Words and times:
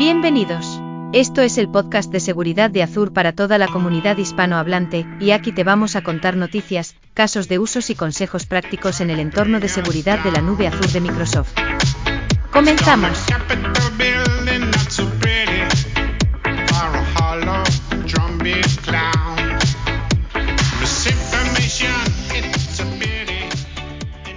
Bienvenidos. 0.00 0.80
Esto 1.12 1.42
es 1.42 1.58
el 1.58 1.68
podcast 1.68 2.10
de 2.10 2.20
seguridad 2.20 2.70
de 2.70 2.82
Azure 2.82 3.10
para 3.10 3.34
toda 3.34 3.58
la 3.58 3.68
comunidad 3.68 4.16
hispanohablante, 4.16 5.06
y 5.20 5.32
aquí 5.32 5.52
te 5.52 5.62
vamos 5.62 5.94
a 5.94 6.02
contar 6.02 6.38
noticias, 6.38 6.96
casos 7.12 7.48
de 7.48 7.58
usos 7.58 7.90
y 7.90 7.94
consejos 7.94 8.46
prácticos 8.46 9.02
en 9.02 9.10
el 9.10 9.20
entorno 9.20 9.60
de 9.60 9.68
seguridad 9.68 10.18
de 10.20 10.32
la 10.32 10.40
nube 10.40 10.68
Azure 10.68 10.90
de 10.90 11.00
Microsoft. 11.02 11.52
Comenzamos. 12.50 13.26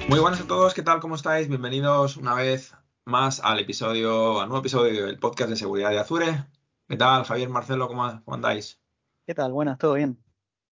Muy 0.10 0.20
buenas 0.20 0.42
a 0.42 0.46
todos, 0.46 0.74
¿qué 0.74 0.82
tal? 0.82 1.00
¿Cómo 1.00 1.16
estáis? 1.16 1.48
Bienvenidos 1.48 2.18
una 2.18 2.34
vez 2.34 2.74
más 3.06 3.42
al 3.42 3.60
episodio, 3.60 4.40
al 4.40 4.48
nuevo 4.48 4.62
episodio 4.62 5.06
del 5.06 5.20
podcast 5.20 5.50
de 5.50 5.56
seguridad 5.56 5.90
de 5.90 6.00
Azure. 6.00 6.46
¿Qué 6.88 6.96
tal, 6.96 7.24
Javier, 7.24 7.50
Marcelo? 7.50 7.88
¿Cómo, 7.88 8.22
cómo 8.24 8.36
andáis? 8.36 8.80
¿Qué 9.26 9.34
tal? 9.34 9.52
Buenas, 9.52 9.78
¿todo 9.78 9.94
bien? 9.94 10.18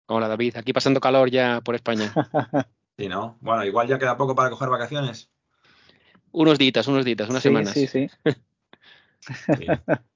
Hola, 0.08 0.28
David. 0.28 0.58
Aquí 0.58 0.74
pasando 0.74 1.00
calor 1.00 1.30
ya 1.30 1.62
por 1.62 1.76
España. 1.76 2.14
sí, 2.98 3.08
¿no? 3.08 3.38
Bueno, 3.42 3.66
igual 3.66 3.88
ya 3.88 4.00
queda 4.00 4.18
poco 4.18 4.36
para 4.36 4.50
coger 4.50 4.70
vacaciones. 4.70 5.30
Unos 6.32 6.58
días, 6.58 6.88
unos 6.88 7.06
días, 7.06 7.30
unas 7.30 7.44
sí, 7.44 7.50
semanas. 7.50 7.74
Sí, 7.74 7.88
sí. 7.88 8.10
sí. 9.20 9.66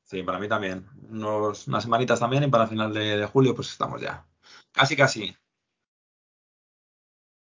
Sí, 0.04 0.24
para 0.24 0.40
mí 0.40 0.50
también. 0.50 0.86
Unos, 1.10 1.70
unas 1.70 1.84
semanitas 1.84 2.20
también 2.20 2.44
y 2.44 2.48
para 2.48 2.68
final 2.68 2.94
de, 2.94 3.16
de 3.16 3.26
julio 3.28 3.56
pues 3.56 3.70
estamos 3.72 4.02
ya. 4.02 4.26
Casi, 4.74 4.98
casi. 4.98 5.36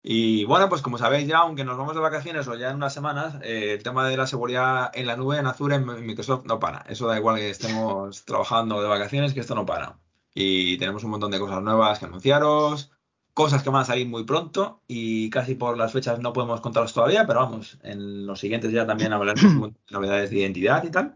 Y 0.07 0.45
bueno, 0.45 0.69
pues 0.69 0.83
como 0.83 0.99
sabéis 0.99 1.27
ya, 1.27 1.39
aunque 1.39 1.63
nos 1.63 1.77
vamos 1.77 1.95
de 1.95 1.99
vacaciones 1.99 2.47
o 2.47 2.53
ya 2.53 2.69
en 2.69 2.75
unas 2.75 2.93
semanas, 2.93 3.39
eh, 3.41 3.73
el 3.73 3.81
tema 3.81 4.07
de 4.07 4.15
la 4.15 4.27
seguridad 4.27 4.91
en 4.93 5.07
la 5.07 5.17
nube, 5.17 5.39
en 5.39 5.47
Azure, 5.47 5.75
en 5.77 6.05
Microsoft, 6.05 6.45
no 6.45 6.59
para. 6.59 6.85
Eso 6.87 7.07
da 7.07 7.17
igual 7.17 7.37
que 7.37 7.49
estemos 7.49 8.23
trabajando 8.25 8.79
de 8.83 8.87
vacaciones, 8.87 9.33
que 9.33 9.39
esto 9.39 9.55
no 9.55 9.65
para. 9.65 9.97
Y 10.35 10.77
tenemos 10.77 11.03
un 11.03 11.09
montón 11.09 11.31
de 11.31 11.39
cosas 11.39 11.63
nuevas 11.63 11.97
que 11.97 12.05
anunciaros, 12.05 12.91
cosas 13.33 13.63
que 13.63 13.71
van 13.71 13.81
a 13.81 13.85
salir 13.85 14.07
muy 14.07 14.25
pronto 14.25 14.83
y 14.87 15.31
casi 15.31 15.55
por 15.55 15.75
las 15.75 15.91
fechas 15.91 16.19
no 16.19 16.33
podemos 16.33 16.61
contaros 16.61 16.93
todavía, 16.93 17.25
pero 17.25 17.39
vamos, 17.39 17.79
en 17.81 18.27
los 18.27 18.39
siguientes 18.39 18.71
ya 18.71 18.85
también 18.85 19.11
hablaremos 19.11 19.71
de 19.73 19.73
novedades 19.89 20.29
de 20.29 20.37
identidad 20.37 20.83
y 20.83 20.91
tal. 20.91 21.15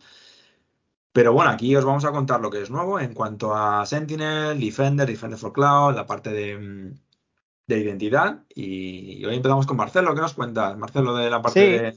Pero 1.12 1.34
bueno, 1.34 1.52
aquí 1.52 1.76
os 1.76 1.86
vamos 1.86 2.06
a 2.06 2.12
contar 2.12 2.42
lo 2.42 2.50
que 2.50 2.64
es 2.64 2.72
nuevo 2.72 3.00
en 3.00 3.14
cuanto 3.14 3.56
a 3.56 3.86
Sentinel, 3.86 4.60
Defender, 4.60 5.08
Defender 5.08 5.38
for 5.38 5.54
Cloud, 5.54 5.96
la 5.96 6.08
parte 6.08 6.32
de 6.32 6.96
de 7.70 7.80
identidad. 7.80 8.40
Y 8.56 9.24
hoy 9.26 9.36
empezamos 9.36 9.68
con 9.68 9.78
Marcelo. 9.78 10.16
¿Qué 10.16 10.22
nos 10.22 10.34
cuentas, 10.34 10.76
Marcelo, 10.78 11.16
de 11.16 11.30
la 11.30 11.42
parte 11.42 11.60
Sí. 11.62 11.72
de, 11.72 11.92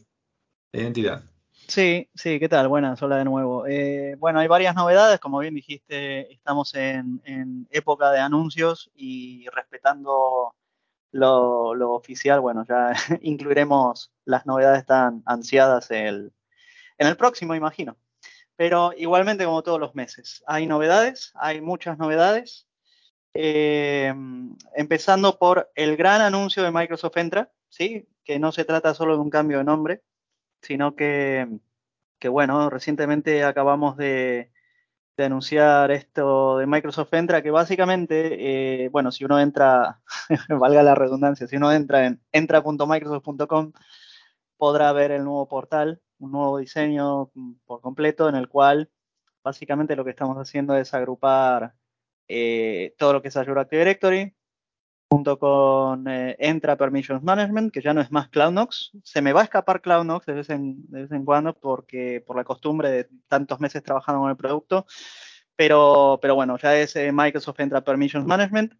de 0.73 0.83
identidad? 0.83 1.23
Sí, 1.67 2.11
sí, 2.14 2.39
¿qué 2.39 2.48
tal? 2.48 2.69
Buenas, 2.69 3.03
hola 3.03 3.17
de 3.17 3.25
nuevo. 3.25 3.67
Eh, 3.67 4.17
bueno, 4.19 4.41
hay 4.41 4.48
varias 4.48 4.75
novedades, 4.75 5.19
como 5.19 5.39
bien 5.39 5.55
dijiste, 5.55 6.31
estamos 6.33 6.75
en, 6.75 7.23
en 7.25 7.67
época 7.70 8.11
de 8.11 8.19
anuncios 8.20 8.91
y 8.95 9.47
respetando 9.51 10.55
lo, 11.12 11.75
lo 11.75 11.92
oficial, 11.92 12.41
bueno, 12.41 12.67
ya 12.69 12.92
incluiremos 13.23 14.12
las 14.27 14.45
novedades 14.45 14.84
tan 14.84 15.23
ansiadas 15.25 15.91
el- 15.91 16.33
en 16.98 17.07
el 17.07 17.17
próximo, 17.17 17.55
imagino. 17.55 17.97
Pero 18.57 18.92
igualmente 18.97 19.47
como 19.47 19.62
todos 19.62 19.81
los 19.81 19.95
meses, 19.95 20.42
hay 20.47 20.67
novedades, 20.67 21.33
hay 21.34 21.62
muchas 21.62 21.97
novedades. 21.97 22.67
Eh, 23.34 24.12
empezando 24.75 25.38
por 25.38 25.70
el 25.75 25.97
gran 25.97 26.20
anuncio 26.20 26.62
de 26.62 26.70
Microsoft 26.70 27.16
Entra, 27.16 27.50
¿sí? 27.69 28.08
que 28.24 28.39
no 28.39 28.52
se 28.52 28.64
trata 28.64 28.94
solo 28.94 29.14
de 29.14 29.22
un 29.22 29.30
cambio 29.30 29.58
de 29.58 29.64
nombre, 29.64 30.02
sino 30.61 30.94
que, 30.94 31.48
que 32.19 32.28
bueno, 32.28 32.70
recientemente 32.70 33.44
acabamos 33.44 33.97
de, 33.97 34.52
anunciar 35.19 35.92
esto 35.92 36.58
de 36.58 36.66
Microsoft 36.66 37.14
Entra, 37.14 37.42
que 37.42 37.52
básicamente, 37.52 38.84
eh, 38.84 38.89
bueno, 38.89 39.12
si 39.12 39.24
uno 39.24 39.39
entra, 39.41 40.00
valga 40.48 40.83
la 40.83 40.96
redundancia, 40.96 41.46
si 41.46 41.56
uno 41.56 41.72
entra 41.72 42.07
en 42.07 42.20
entra.microsoft.com, 42.33 43.73
podrá 44.57 44.92
ver 44.92 45.12
el 45.12 45.24
nuevo 45.24 45.46
portal, 45.48 46.01
un 46.18 46.33
nuevo 46.33 46.58
diseño 46.58 47.30
por 47.67 47.80
completo, 47.80 48.28
en 48.28 48.34
el 48.34 48.48
cual 48.48 48.90
básicamente 49.45 49.96
lo 49.96 50.05
que 50.05 50.11
estamos 50.11 50.36
haciendo 50.39 50.77
es 50.77 50.95
agrupar 50.95 51.74
eh, 52.28 52.94
todo 52.98 53.12
lo 53.12 53.22
que 53.22 53.28
es 53.28 53.36
Azure 53.36 53.60
Active 53.60 53.80
Directory, 53.80 54.34
junto 55.12 55.38
con 55.38 56.08
eh, 56.08 56.36
Entra 56.38 56.77
Permissions 56.77 57.22
Management, 57.22 57.70
que 57.70 57.83
ya 57.83 57.92
no 57.92 58.00
es 58.00 58.10
más 58.10 58.30
CloudNox. 58.30 58.92
Se 59.05 59.20
me 59.20 59.34
va 59.34 59.42
a 59.42 59.44
escapar 59.44 59.83
CloudNox 59.83 60.24
de 60.24 60.33
vez 60.33 60.48
en, 60.48 60.86
cuando 61.27 61.52
porque 61.55 62.22
por 62.27 62.34
la 62.34 62.44
costumbre 62.44 62.90
de 62.90 63.08
tantos 63.28 63.60
meses 63.60 63.83
trabajando 63.83 64.22
con 64.22 64.30
el 64.30 64.38
producto, 64.38 64.86
pero, 65.55 66.18
pero 66.22 66.34
bueno, 66.34 66.56
ya 66.56 66.78
es 66.78 66.96
eh, 66.96 67.12
Microsoft 67.12 67.60
Entra 67.60 67.84
Permissions 67.84 68.27
Management. 68.27 68.72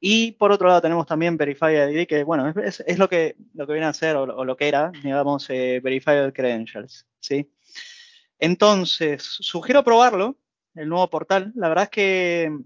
Y 0.00 0.32
por 0.32 0.50
otro 0.50 0.68
lado 0.68 0.80
tenemos 0.80 1.06
también 1.06 1.36
Verified 1.36 1.90
ID, 1.90 2.06
que 2.06 2.24
bueno, 2.24 2.48
es, 2.48 2.80
es 2.86 2.98
lo, 2.98 3.08
que, 3.08 3.36
lo 3.52 3.66
que 3.66 3.74
viene 3.74 3.86
a 3.86 3.92
ser 3.92 4.16
o, 4.16 4.44
lo 4.44 4.56
que 4.56 4.68
era, 4.68 4.90
digamos, 5.02 5.46
eh, 5.50 5.82
Credentials, 5.82 7.06
¿sí? 7.20 7.50
Entonces, 8.38 9.22
sugiero 9.22 9.84
probarlo, 9.84 10.38
el 10.74 10.88
nuevo 10.88 11.08
portal. 11.10 11.52
La 11.54 11.68
verdad 11.68 11.84
es 11.84 11.90
que 11.90 12.58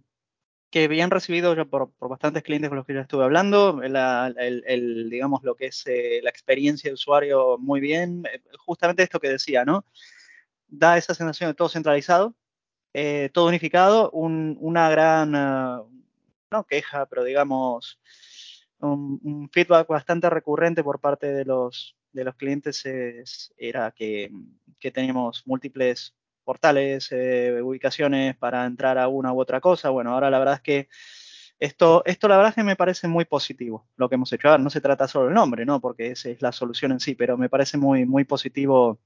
que 0.71 0.89
bien 0.89 1.11
recibido 1.11 1.55
ya 1.55 1.65
por, 1.65 1.91
por, 1.93 2.09
bastantes 2.09 2.43
clientes 2.43 2.69
con 2.69 2.77
los 2.79 2.87
que 2.87 2.95
ya 2.95 3.01
estuve 3.01 3.25
hablando, 3.25 3.81
la, 3.83 4.33
el, 4.39 4.63
el, 4.67 5.11
digamos 5.11 5.43
lo 5.43 5.57
que 5.57 5.67
es 5.67 5.85
eh, 5.87 6.21
la 6.23 6.31
experiencia 6.31 6.89
de 6.91 6.95
usuario 6.95 7.59
muy 7.59 7.81
bien, 7.81 8.25
eh, 8.33 8.41
justamente 8.59 9.03
esto 9.03 9.21
que 9.21 9.29
decía, 9.29 9.65
¿no? 9.65 9.85
Da 10.69 10.97
esa 10.97 11.15
sensación 11.15 11.51
de 11.51 11.55
todo 11.55 11.69
centralizado, 11.69 12.37
eh, 12.95 13.31
todo 13.33 13.49
unificado, 13.49 14.11
un, 14.13 14.57
una 14.61 14.89
gran, 14.91 15.35
uh, 15.35 15.91
no 16.51 16.65
queja, 16.67 17.07
pero 17.07 17.25
digamos, 17.25 18.01
un, 18.79 19.21
un, 19.25 19.51
feedback 19.51 19.89
bastante 19.89 20.31
recurrente 20.31 20.85
por 20.85 21.01
parte 21.01 21.33
de 21.33 21.45
los, 21.45 21.97
de 22.13 22.25
los 22.25 22.37
clientes 22.37 22.87
es, 22.87 23.53
era 23.57 23.91
que, 23.93 24.31
que 24.79 24.91
teníamos 24.91 25.47
múltiples 25.47 26.15
portales, 26.51 27.13
eh, 27.13 27.63
ubicaciones 27.63 28.37
para 28.37 28.67
entrar 28.67 28.99
a 28.99 29.07
una 29.07 29.33
u 29.33 29.41
otra 29.41 29.61
cosa. 29.61 29.91
Bueno, 29.91 30.13
ahora 30.13 30.31
la 30.31 30.41
verdad 30.41 30.57
es 30.57 30.61
que 30.61 30.89
esto, 31.61 32.03
esto 32.07 32.27
la 32.27 32.37
verdad 32.37 32.49
es 32.49 32.57
que 32.57 32.65
me 32.65 32.75
parece 32.75 33.07
muy 33.07 33.25
positivo 33.25 33.87
lo 33.95 34.09
que 34.09 34.17
hemos 34.17 34.33
hecho. 34.33 34.49
A 34.49 34.53
ver, 34.53 34.61
no 34.61 34.69
se 34.69 34.81
trata 34.81 35.07
solo 35.07 35.27
del 35.27 35.35
nombre, 35.35 35.65
¿no? 35.65 35.81
Porque 35.81 36.09
esa 36.11 36.29
es 36.29 36.43
la 36.43 36.51
solución 36.51 36.91
en 36.91 36.99
sí, 36.99 37.15
pero 37.15 37.39
me 37.39 37.49
parece 37.49 37.79
muy, 37.79 38.05
muy 38.05 38.25
positivo 38.25 38.99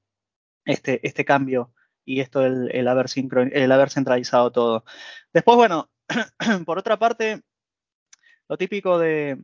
este, 0.64 1.06
este 1.06 1.26
cambio 1.26 1.74
y 2.06 2.20
esto 2.20 2.42
el, 2.46 2.70
el, 2.72 2.88
haber 2.88 3.06
el 3.52 3.72
haber 3.72 3.90
centralizado 3.90 4.50
todo. 4.50 4.84
Después, 5.30 5.56
bueno, 5.58 5.90
por 6.64 6.78
otra 6.78 6.98
parte, 6.98 7.42
lo 8.48 8.56
típico 8.56 8.98
de 8.98 9.38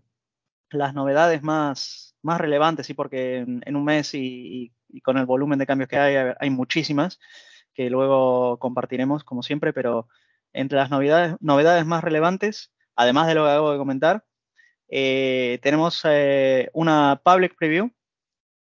las 0.70 0.94
novedades 0.94 1.42
más, 1.42 2.16
más 2.22 2.40
relevantes, 2.40 2.86
sí, 2.86 2.94
porque 2.94 3.38
en, 3.40 3.76
un 3.76 3.84
mes 3.84 4.14
y, 4.14 4.72
con 5.02 5.18
el 5.18 5.26
volumen 5.26 5.58
de 5.58 5.66
cambios 5.66 5.90
que 5.90 5.98
hay, 5.98 6.34
hay 6.40 6.48
muchísimas 6.48 7.20
luego 7.88 8.58
compartiremos 8.58 9.24
como 9.24 9.42
siempre, 9.42 9.72
pero 9.72 10.08
entre 10.52 10.76
las 10.76 10.90
novedades, 10.90 11.86
más 11.86 12.04
relevantes, 12.04 12.72
además 12.96 13.28
de 13.28 13.34
lo 13.34 13.44
que 13.44 13.50
acabo 13.50 13.72
de 13.72 13.78
comentar, 13.78 14.24
eh, 14.88 15.58
tenemos 15.62 16.00
eh, 16.04 16.68
una 16.74 17.22
public 17.24 17.56
preview 17.56 17.90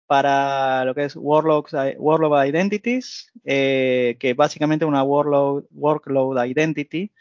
para 0.06 0.84
lo 0.84 0.94
que 0.94 1.04
es 1.04 1.16
Workload, 1.16 1.96
workload 1.98 2.46
Identities, 2.46 3.32
eh, 3.44 4.16
que 4.20 4.34
básicamente 4.34 4.84
una 4.84 5.02
workload, 5.02 5.64
workload 5.70 6.46
Identity 6.46 7.12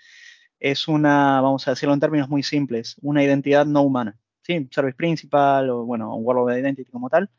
es 0.59 0.87
una, 0.87 1.41
vamos 1.41 1.67
a 1.67 1.71
decirlo 1.71 1.93
en 1.93 1.99
términos 1.99 2.29
muy 2.29 2.43
simples, 2.43 2.95
una 3.01 3.23
identidad 3.23 3.65
no 3.65 3.81
humana, 3.81 4.17
¿sí? 4.41 4.67
Service 4.71 4.95
principal 4.95 5.69
o, 5.69 5.85
bueno, 5.85 6.15
un 6.15 6.25
Workload 6.25 6.57
Identity 6.57 6.89
como 6.89 7.09
tal. 7.09 7.29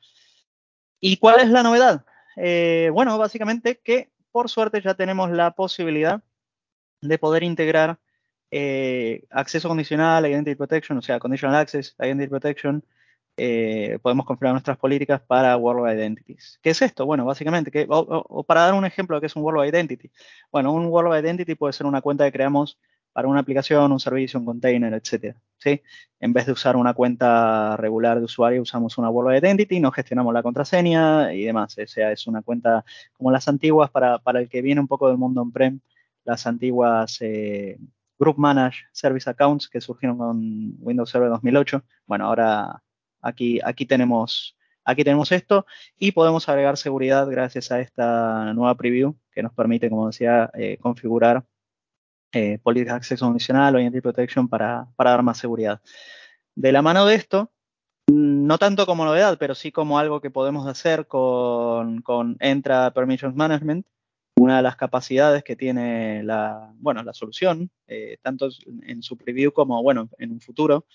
¿Y 1.01 1.17
cuál 1.17 1.41
es 1.41 1.49
la 1.49 1.63
novedad? 1.63 2.05
Eh, 2.37 2.91
bueno, 2.93 3.17
básicamente 3.19 3.81
que 3.83 4.11
por 4.39 4.49
suerte 4.49 4.81
ya 4.81 4.95
tenemos 4.95 5.33
la 5.33 5.51
posibilidad 5.51 6.23
de 7.01 7.19
poder 7.19 7.43
integrar 7.43 7.99
eh, 8.53 9.25
acceso 9.31 9.67
condicional, 9.67 10.25
Identity 10.27 10.55
Protection, 10.55 10.97
o 10.97 11.03
sea, 11.03 11.19
Conditional 11.19 11.57
Access, 11.57 11.97
Identity 11.99 12.29
Protection. 12.29 12.85
Eh, 13.37 13.99
podemos 14.01 14.25
configurar 14.27 14.53
nuestras 14.53 14.79
políticas 14.79 15.21
para 15.23 15.57
World 15.57 15.93
Identities. 15.93 16.61
¿Qué 16.63 16.71
es 16.71 16.81
esto? 16.83 17.05
Bueno, 17.05 17.25
básicamente, 17.25 17.85
o, 17.89 17.99
o, 18.29 18.45
para 18.45 18.61
dar 18.61 18.75
un 18.75 18.85
ejemplo 18.85 19.17
de 19.17 19.23
qué 19.23 19.27
es 19.27 19.35
un 19.35 19.43
World 19.43 19.75
Identity. 19.75 20.09
Bueno, 20.53 20.73
un 20.73 20.87
World 20.87 21.19
Identity 21.19 21.57
puede 21.57 21.73
ser 21.73 21.87
una 21.87 22.01
cuenta 22.01 22.25
que 22.25 22.31
creamos 22.31 22.79
para 23.19 23.27
una 23.27 23.41
aplicación, 23.41 23.91
un 23.91 23.99
servicio, 23.99 24.39
un 24.39 24.47
container, 24.47 24.95
etcétera. 24.95 25.35
¿sí? 25.57 25.83
En 26.21 26.33
vez 26.33 26.47
de 26.47 26.53
usar 26.53 26.77
una 26.77 26.95
cuenta 26.95 27.77
regular 27.77 28.21
de 28.21 28.25
usuario, 28.25 28.63
usamos 28.63 28.97
una 28.97 29.11
World 29.11 29.43
Identity, 29.43 29.81
no 29.81 29.91
gestionamos 29.91 30.33
la 30.33 30.41
contraseña 30.41 31.35
y 31.35 31.43
demás. 31.43 31.77
O 31.79 31.87
sea, 31.89 32.13
es 32.13 32.29
una 32.29 32.43
cuenta 32.43 32.85
como 33.15 33.33
las 33.33 33.49
antiguas 33.49 33.91
para, 33.91 34.21
para 34.21 34.39
el 34.39 34.49
que 34.49 34.63
viene 34.63 34.81
un 34.81 34.87
poco 34.87 35.09
del 35.09 35.17
mundo 35.17 35.43
on-prem, 35.43 35.81
las 36.23 36.47
antiguas 36.47 37.19
eh, 37.21 37.77
Group 38.21 38.39
Managed 38.39 38.85
Service 38.93 39.29
Accounts 39.29 39.69
que 39.69 39.81
surgieron 39.81 40.17
con 40.17 40.77
Windows 40.79 41.11
Server 41.11 41.29
2008. 41.29 41.83
Bueno, 42.07 42.27
ahora 42.27 42.85
aquí, 43.21 43.59
aquí, 43.65 43.85
tenemos, 43.85 44.57
aquí 44.85 45.03
tenemos 45.03 45.33
esto 45.33 45.67
y 45.99 46.13
podemos 46.13 46.49
agregar 46.49 46.77
seguridad 46.77 47.29
gracias 47.29 47.73
a 47.73 47.81
esta 47.81 48.55
nueva 48.55 48.77
preview 48.77 49.17
que 49.33 49.43
nos 49.43 49.53
permite, 49.55 49.91
como 49.91 50.07
decía, 50.07 50.53
eh, 50.55 50.79
configurar 50.81 51.45
eh, 52.33 52.59
políticas 52.63 52.95
de 52.95 52.97
acceso 52.99 53.27
condicional 53.27 53.75
o 53.75 53.81
Identity 53.81 54.01
Protection 54.01 54.49
para, 54.49 54.87
para 54.97 55.11
dar 55.11 55.23
más 55.23 55.39
seguridad. 55.39 55.81
De 56.55 56.73
la 56.73 56.83
mano 56.83 57.07
de 57.07 57.15
esto, 57.15 57.53
no 58.09 58.59
tanto 58.59 58.87
como 58.87 59.05
novedad, 59.05 59.37
pero 59.39 59.55
sí 59.55 59.71
como 59.71 59.99
algo 59.99 60.21
que 60.21 60.31
podemos 60.31 60.67
hacer 60.67 61.07
con, 61.07 62.03
con 62.03 62.37
Entra 62.41 62.93
Permissions 62.93 63.37
Management, 63.37 63.87
una 64.37 64.57
de 64.59 64.63
las 64.63 64.77
capacidades 64.77 65.43
que 65.43 65.57
tiene 65.57 66.23
la, 66.23 66.73
bueno, 66.77 67.03
la 67.03 67.13
solución, 67.13 67.71
eh, 67.87 68.19
tanto 68.23 68.49
en 68.83 69.03
su 69.03 69.17
preview 69.17 69.53
como 69.53 69.83
bueno, 69.83 70.09
en 70.19 70.31
un 70.33 70.41
futuro, 70.41 70.87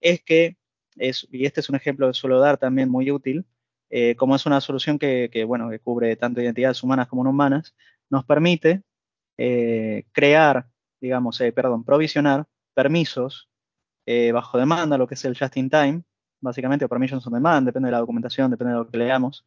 es 0.00 0.22
que, 0.22 0.56
es, 0.96 1.26
y 1.30 1.46
este 1.46 1.60
es 1.60 1.68
un 1.68 1.76
ejemplo 1.76 2.06
que 2.06 2.14
suelo 2.14 2.38
dar 2.38 2.58
también 2.58 2.88
muy 2.88 3.10
útil, 3.10 3.44
eh, 3.90 4.14
como 4.16 4.34
es 4.36 4.46
una 4.46 4.60
solución 4.60 4.98
que, 4.98 5.28
que, 5.32 5.44
bueno, 5.44 5.68
que 5.68 5.78
cubre 5.78 6.16
tanto 6.16 6.40
identidades 6.40 6.82
humanas 6.82 7.08
como 7.08 7.24
no 7.24 7.30
humanas, 7.30 7.74
nos 8.08 8.24
permite 8.24 8.82
eh, 9.38 10.04
crear, 10.12 10.66
digamos, 11.00 11.40
eh, 11.40 11.52
perdón, 11.52 11.84
provisionar 11.84 12.46
permisos 12.74 13.48
eh, 14.06 14.32
bajo 14.32 14.58
demanda, 14.58 14.98
lo 14.98 15.06
que 15.06 15.14
es 15.14 15.24
el 15.24 15.36
just 15.36 15.56
in 15.56 15.68
time, 15.68 16.02
básicamente, 16.40 16.84
o 16.84 16.88
permissions 16.88 17.26
on 17.26 17.32
demand, 17.32 17.66
depende 17.66 17.88
de 17.88 17.92
la 17.92 17.98
documentación, 17.98 18.50
depende 18.50 18.72
de 18.72 18.78
lo 18.78 18.88
que 18.88 18.98
leamos, 18.98 19.44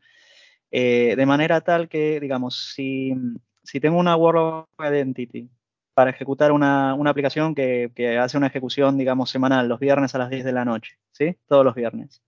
eh, 0.72 1.16
de 1.16 1.26
manera 1.26 1.62
tal 1.62 1.88
que, 1.88 2.20
digamos, 2.20 2.74
si, 2.76 3.16
si 3.64 3.80
tengo 3.80 3.98
una 3.98 4.16
World 4.16 4.66
Identity 4.78 5.50
para 5.94 6.12
ejecutar 6.12 6.52
una, 6.52 6.94
una 6.94 7.10
aplicación 7.10 7.56
que, 7.56 7.92
que, 7.96 8.18
hace 8.18 8.38
una 8.38 8.48
ejecución, 8.48 8.98
digamos, 8.98 9.30
semanal, 9.30 9.68
los 9.68 9.80
viernes 9.80 10.14
a 10.16 10.20
las 10.20 10.30
10 10.30 10.46
de 10.46 10.52
la 10.52 10.66
noche, 10.66 10.98
¿sí? 11.12 11.38
Todos 11.48 11.66
los 11.66 11.76
viernes. 11.76 12.22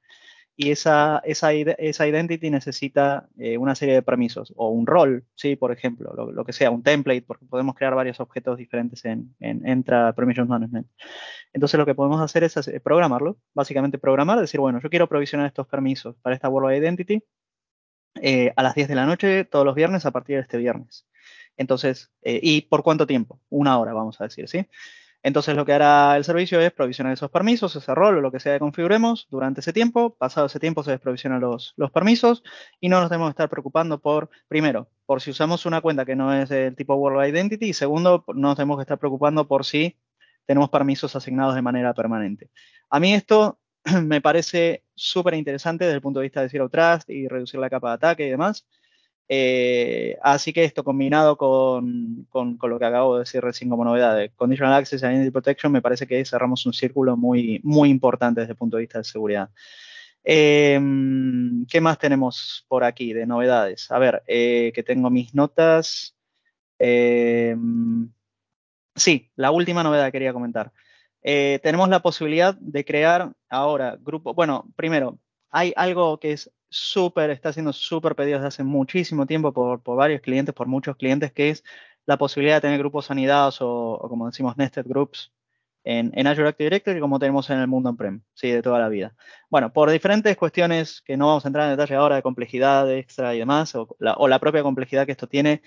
Y 0.56 0.72
esa, 0.72 1.22
esa, 1.24 1.52
esa 1.54 2.08
identity 2.08 2.50
necesita 2.50 3.28
eh, 3.38 3.58
una 3.58 3.74
serie 3.74 3.96
de 3.96 4.02
permisos, 4.02 4.54
o 4.56 4.70
un 4.70 4.86
rol, 4.86 5.26
¿sí? 5.36 5.56
Por 5.56 5.72
ejemplo, 5.72 6.14
lo, 6.14 6.46
que 6.46 6.54
sea, 6.54 6.70
un 6.70 6.84
template, 6.84 7.24
porque 7.24 7.46
podemos 7.46 7.76
crear 7.76 7.96
varios 7.96 8.20
objetos 8.20 8.58
diferentes 8.58 9.04
en, 9.06 9.34
en 9.40 9.66
Entra 9.68 10.14
Permissions 10.14 10.50
Management. 10.50 10.88
Entonces 11.54 11.78
lo 11.78 11.86
que 11.86 11.96
podemos 11.96 12.22
hacer 12.22 12.44
es 12.44 12.56
programarlo, 12.84 13.38
básicamente 13.54 13.98
programar, 13.98 14.40
decir, 14.40 14.60
bueno, 14.60 14.80
yo 14.82 14.90
quiero 14.90 15.08
provisionar 15.08 15.48
estos 15.48 15.68
permisos 15.68 16.16
para 16.22 16.36
esta 16.36 16.50
World 16.50 16.78
Identity 16.78 17.24
eh, 18.16 18.52
a 18.56 18.64
las 18.64 18.76
10 18.76 18.90
de 18.90 18.96
la 18.96 19.06
noche 19.06 19.46
todos 19.46 19.66
los 19.66 19.76
viernes 19.76 20.06
a 20.06 20.12
partir 20.12 20.36
de 20.36 20.42
este 20.42 20.58
viernes. 20.58 21.08
Entonces, 21.58 22.12
eh, 22.24 22.40
¿y 22.42 22.62
por 22.62 22.84
cuánto 22.84 23.08
tiempo? 23.08 23.40
Una 23.50 23.80
hora, 23.80 23.94
vamos 23.94 24.20
a 24.20 24.26
decir, 24.26 24.48
¿sí? 24.48 24.68
Entonces 25.24 25.56
lo 25.56 25.66
que 25.66 25.74
hará 25.74 26.18
el 26.18 26.24
servicio 26.24 26.60
es 26.60 26.72
provisionar 26.72 27.14
esos 27.14 27.30
permisos, 27.30 27.76
ese 27.76 27.94
rol 27.94 28.18
o 28.18 28.22
lo 28.22 28.32
que 28.32 28.40
sea 28.40 28.54
que 28.54 28.60
configuremos 28.60 29.28
durante 29.30 29.62
ese 29.62 29.72
tiempo. 29.72 30.16
Pasado 30.16 30.48
ese 30.48 30.60
tiempo 30.60 30.84
se 30.84 30.92
desprovisionan 30.92 31.42
los, 31.42 31.74
los 31.78 31.92
permisos 31.92 32.44
y 32.80 32.90
no 32.90 33.00
nos 33.00 33.10
tenemos 33.10 33.28
que 33.30 33.32
estar 33.32 33.50
preocupando 33.50 34.00
por, 34.00 34.30
primero, 34.48 34.90
por 35.06 35.22
si 35.22 35.32
usamos 35.32 35.66
una 35.66 35.82
cuenta 35.82 36.06
que 36.06 36.16
no 36.16 36.34
es 36.34 36.50
del 36.50 36.76
tipo 36.76 36.96
World 36.96 37.30
Identity 37.30 37.68
y 37.68 37.74
segundo, 37.74 38.24
no 38.30 38.50
nos 38.50 38.56
tenemos 38.56 38.78
que 38.78 38.82
estar 38.82 38.98
preocupando 38.98 39.48
por 39.48 39.64
si 39.64 39.98
tenemos 40.46 40.70
permisos 40.70 41.16
asignados 41.16 41.56
de 41.56 41.62
manera 41.62 41.94
permanente. 41.94 42.50
A 42.90 43.00
mí 43.00 43.14
esto 43.14 43.60
me 44.04 44.22
parece 44.22 44.84
súper 44.96 45.36
interesante 45.36 45.86
desde 45.86 45.96
el 45.96 46.02
punto 46.02 46.20
de 46.20 46.26
vista 46.26 46.42
de 46.42 46.50
Zero 46.50 46.70
Trust 46.70 47.10
y 47.10 47.28
reducir 47.28 47.60
la 47.60 47.70
capa 47.70 47.90
de 47.90 47.94
ataque 47.96 48.28
y 48.28 48.30
demás. 48.30 48.68
Eh, 49.34 50.18
así 50.22 50.52
que 50.52 50.66
esto 50.66 50.84
combinado 50.84 51.38
con, 51.38 52.28
con, 52.30 52.58
lo 52.62 52.78
que 52.78 52.86
acabo 52.86 53.14
de 53.16 53.22
decir 53.22 53.42
recién 53.42 53.70
como 53.70 53.86
novedad 53.86 54.18
de 54.18 54.30
Conditional 54.32 54.74
Access 54.74 55.02
y 55.02 55.06
Identity 55.06 55.32
Protection, 55.32 55.72
me 55.72 55.82
parece 55.82 56.06
que 56.06 56.26
cerramos 56.26 56.66
un 56.66 56.74
círculo 56.74 57.16
muy, 57.16 57.62
muy 57.64 57.90
importante 57.90 58.42
desde 58.42 58.52
el 58.52 58.58
punto 58.58 58.76
de 58.76 58.82
vista 58.82 58.98
de 58.98 59.06
seguridad. 59.06 59.50
Eh, 60.26 60.78
¿Qué 61.70 61.80
más 61.80 61.98
tenemos 61.98 62.66
por 62.68 62.84
aquí 62.84 63.14
de 63.14 63.26
novedades? 63.26 63.90
A 63.90 64.00
ver, 64.00 64.22
eh, 64.28 64.74
que 64.76 64.84
tengo 64.84 65.10
mis 65.10 65.34
notas. 65.34 66.14
Eh, 66.78 67.56
sí, 68.98 69.32
la 69.38 69.52
última 69.52 69.82
novedad 69.82 70.08
que 70.08 70.12
quería 70.12 70.34
comentar. 70.34 70.74
Eh, 71.24 71.62
tenemos 71.64 71.88
la 71.88 72.02
posibilidad 72.02 72.56
de 72.56 72.84
crear 72.84 73.32
ahora 73.50 73.98
grupos. 74.02 74.36
Bueno, 74.36 74.70
primero, 74.76 75.20
hay 75.52 75.72
algo 75.78 76.20
que 76.20 76.34
es 76.34 76.52
súper, 76.72 77.30
está 77.30 77.54
siendo 77.54 77.74
súper 77.74 78.16
pedido 78.16 78.38
desde 78.40 78.48
hace 78.48 78.64
muchísimo 78.64 79.28
tiempo 79.28 79.54
por, 79.54 79.82
varios 79.84 80.22
clientes, 80.22 80.56
por 80.56 80.68
muchos 80.68 80.96
clientes, 80.96 81.32
que 81.34 81.50
es 81.52 81.64
la 82.06 82.18
posibilidad 82.18 82.56
de 82.56 82.62
tener 82.62 82.80
grupos 82.80 83.12
anidados 83.12 83.60
o, 83.62 84.00
como 84.10 84.26
decimos, 84.28 84.58
nested 84.58 84.88
groups 84.88 85.32
en, 85.84 86.28
Azure 86.28 86.50
Active 86.50 86.70
Directory 86.70 87.00
como 87.00 87.20
tenemos 87.20 87.50
en 87.50 87.60
el 87.60 87.68
mundo 87.68 87.90
on-prem, 87.90 88.22
sí, 88.34 88.50
de 88.50 88.62
toda 88.62 88.80
la 88.80 88.90
vida. 88.90 89.16
Bueno, 89.50 89.74
por 89.74 89.92
diferentes 89.92 90.36
cuestiones 90.38 91.02
que 91.02 91.18
no 91.18 91.28
vamos 91.28 91.46
a 91.46 91.50
entrar 91.50 91.66
en 91.66 91.78
detalle 91.78 91.96
ahora 91.96 92.16
de 92.16 92.22
complejidad 92.24 92.92
extra 92.92 93.36
y 93.36 93.40
demás, 93.40 93.76
o 93.76 93.96
la, 94.00 94.14
o 94.14 94.28
la 94.28 94.40
propia 94.40 94.64
complejidad 94.64 95.06
que 95.06 95.12
esto 95.12 95.28
tiene, 95.28 95.62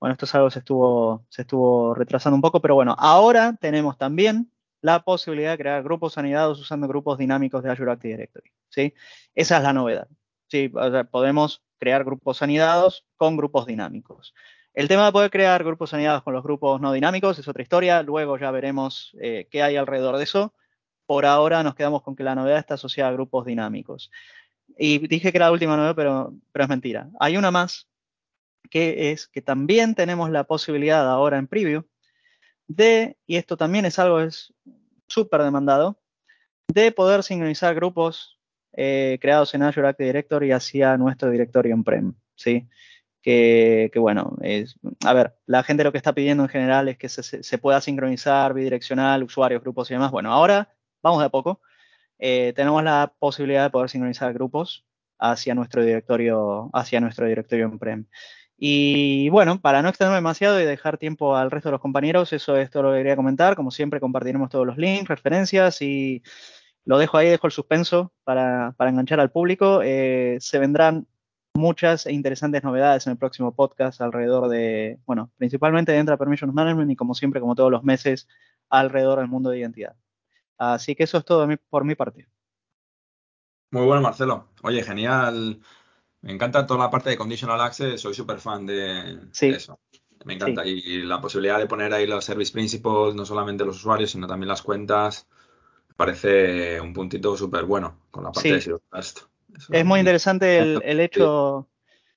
bueno, 0.00 0.12
esto 0.12 0.26
es 0.26 0.34
algo 0.34 0.48
que 0.48 0.54
se 0.54 0.58
estuvo, 0.60 1.26
se 1.28 1.42
estuvo 1.42 1.94
retrasando 1.94 2.34
un 2.36 2.42
poco, 2.42 2.60
pero 2.60 2.74
bueno, 2.74 2.94
ahora 2.98 3.56
tenemos 3.60 3.98
también 3.98 4.50
la 4.82 5.02
posibilidad 5.02 5.52
de 5.52 5.58
crear 5.58 5.82
grupos 5.82 6.18
anidados 6.18 6.60
usando 6.60 6.86
grupos 6.88 7.18
dinámicos 7.18 7.62
de 7.62 7.70
Azure 7.70 7.92
Active 7.92 8.14
Directory. 8.14 8.50
¿sí? 8.68 8.94
Esa 9.34 9.56
es 9.58 9.62
la 9.62 9.72
novedad. 9.72 10.08
¿Sí? 10.48 10.70
Podemos 11.10 11.62
crear 11.78 12.04
grupos 12.04 12.42
anidados 12.42 13.04
con 13.16 13.36
grupos 13.36 13.66
dinámicos. 13.66 14.34
El 14.74 14.88
tema 14.88 15.06
de 15.06 15.12
poder 15.12 15.30
crear 15.30 15.64
grupos 15.64 15.94
anidados 15.94 16.22
con 16.22 16.34
los 16.34 16.42
grupos 16.42 16.80
no 16.80 16.92
dinámicos 16.92 17.38
es 17.38 17.48
otra 17.48 17.62
historia. 17.62 18.02
Luego 18.02 18.36
ya 18.38 18.50
veremos 18.50 19.16
eh, 19.20 19.48
qué 19.50 19.62
hay 19.62 19.76
alrededor 19.76 20.18
de 20.18 20.24
eso. 20.24 20.52
Por 21.06 21.24
ahora 21.24 21.62
nos 21.62 21.74
quedamos 21.74 22.02
con 22.02 22.14
que 22.14 22.24
la 22.24 22.34
novedad 22.34 22.58
está 22.58 22.74
asociada 22.74 23.10
a 23.10 23.14
grupos 23.14 23.46
dinámicos. 23.46 24.10
Y 24.76 25.06
dije 25.06 25.32
que 25.32 25.38
era 25.38 25.46
la 25.46 25.52
última 25.52 25.76
novedad, 25.76 25.94
pero, 25.94 26.34
pero 26.52 26.64
es 26.64 26.68
mentira. 26.68 27.08
Hay 27.20 27.36
una 27.36 27.50
más, 27.50 27.88
que 28.68 29.12
es 29.12 29.28
que 29.28 29.40
también 29.40 29.94
tenemos 29.94 30.30
la 30.30 30.44
posibilidad 30.44 31.08
ahora 31.08 31.38
en 31.38 31.46
preview 31.46 31.84
de, 32.68 33.16
y 33.26 33.36
esto 33.36 33.56
también 33.56 33.84
es 33.84 33.98
algo 33.98 34.20
es 34.20 34.52
súper 35.06 35.42
demandado, 35.42 35.98
de 36.68 36.92
poder 36.92 37.22
sincronizar 37.22 37.74
grupos 37.74 38.35
eh, 38.76 39.18
creados 39.20 39.54
en 39.54 39.62
Azure 39.62 39.88
Active 39.88 40.06
Directory 40.06 40.52
hacia 40.52 40.96
nuestro 40.96 41.30
directorio 41.30 41.74
on-prem, 41.74 42.14
¿sí? 42.34 42.68
Que, 43.22 43.90
que, 43.92 43.98
bueno, 43.98 44.36
es, 44.42 44.78
a 45.04 45.12
ver, 45.12 45.34
la 45.46 45.64
gente 45.64 45.82
lo 45.82 45.90
que 45.90 45.98
está 45.98 46.12
pidiendo 46.12 46.44
en 46.44 46.48
general 46.48 46.88
es 46.88 46.96
que 46.96 47.08
se, 47.08 47.42
se 47.42 47.58
pueda 47.58 47.80
sincronizar 47.80 48.54
bidireccional, 48.54 49.24
usuarios, 49.24 49.62
grupos 49.62 49.90
y 49.90 49.94
demás. 49.94 50.12
Bueno, 50.12 50.32
ahora 50.32 50.72
vamos 51.02 51.20
de 51.20 51.26
a 51.26 51.30
poco. 51.30 51.60
Eh, 52.18 52.52
tenemos 52.54 52.84
la 52.84 53.12
posibilidad 53.18 53.64
de 53.64 53.70
poder 53.70 53.90
sincronizar 53.90 54.32
grupos 54.32 54.86
hacia 55.18 55.54
nuestro 55.54 55.84
directorio, 55.84 56.70
hacia 56.72 57.00
nuestro 57.00 57.26
directorio 57.26 57.66
on-prem. 57.66 58.06
Y 58.58 59.28
bueno, 59.28 59.60
para 59.60 59.82
no 59.82 59.88
extenderme 59.88 60.16
demasiado 60.16 60.60
y 60.60 60.64
dejar 60.64 60.96
tiempo 60.96 61.36
al 61.36 61.50
resto 61.50 61.68
de 61.68 61.72
los 61.72 61.80
compañeros, 61.80 62.32
eso 62.32 62.56
es 62.56 62.70
todo 62.70 62.84
lo 62.84 62.92
que 62.92 62.98
quería 62.98 63.16
comentar. 63.16 63.54
Como 63.54 63.70
siempre, 63.70 64.00
compartiremos 64.00 64.48
todos 64.50 64.66
los 64.66 64.78
links, 64.78 65.08
referencias 65.08 65.82
y 65.82 66.22
lo 66.86 66.98
dejo 66.98 67.18
ahí, 67.18 67.28
dejo 67.28 67.46
el 67.46 67.52
suspenso 67.52 68.12
para, 68.24 68.72
para 68.78 68.90
enganchar 68.90 69.20
al 69.20 69.30
público. 69.30 69.82
Eh, 69.82 70.38
se 70.40 70.58
vendrán 70.58 71.06
muchas 71.54 72.06
e 72.06 72.12
interesantes 72.12 72.64
novedades 72.64 73.06
en 73.06 73.12
el 73.12 73.18
próximo 73.18 73.54
podcast 73.54 74.00
alrededor 74.00 74.48
de, 74.48 74.98
bueno, 75.04 75.30
principalmente 75.36 75.92
de 75.92 75.98
Entra 75.98 76.16
Permissions 76.16 76.54
Management 76.54 76.90
y 76.90 76.96
como 76.96 77.14
siempre, 77.14 77.40
como 77.40 77.54
todos 77.54 77.70
los 77.70 77.84
meses, 77.84 78.28
alrededor 78.70 79.18
del 79.18 79.28
mundo 79.28 79.50
de 79.50 79.58
identidad. 79.58 79.96
Así 80.56 80.94
que 80.94 81.04
eso 81.04 81.18
es 81.18 81.24
todo 81.24 81.46
por 81.68 81.84
mi 81.84 81.94
parte. 81.94 82.28
Muy 83.70 83.84
bueno, 83.84 84.00
Marcelo. 84.00 84.48
Oye, 84.62 84.82
genial 84.82 85.60
me 86.26 86.32
encanta 86.32 86.66
toda 86.66 86.80
la 86.80 86.90
parte 86.90 87.10
de 87.10 87.16
Conditional 87.16 87.60
Access, 87.60 88.00
soy 88.00 88.12
súper 88.12 88.40
fan 88.40 88.66
de, 88.66 89.28
sí. 89.30 89.48
eso. 89.48 89.78
Me 90.24 90.34
encanta. 90.34 90.64
Sí. 90.64 90.82
Y 90.84 91.02
la 91.02 91.20
posibilidad 91.20 91.58
de 91.58 91.66
poner 91.66 91.94
ahí 91.94 92.04
los 92.04 92.24
service 92.24 92.52
principles, 92.52 93.14
no 93.14 93.24
solamente 93.24 93.64
los 93.64 93.76
usuarios, 93.76 94.10
sino 94.10 94.26
también 94.26 94.48
las 94.48 94.62
cuentas, 94.62 95.28
parece 95.96 96.80
un 96.80 96.92
puntito 96.92 97.36
súper 97.36 97.64
bueno 97.64 98.00
con 98.10 98.24
la 98.24 98.32
parte 98.32 98.60
sí. 98.60 98.70
de. 98.70 98.76
Eso 98.92 99.28
es 99.70 99.84
muy 99.84 100.00
interesante 100.00 100.58
el, 100.58 100.82
el 100.84 101.00
hecho, 101.00 101.68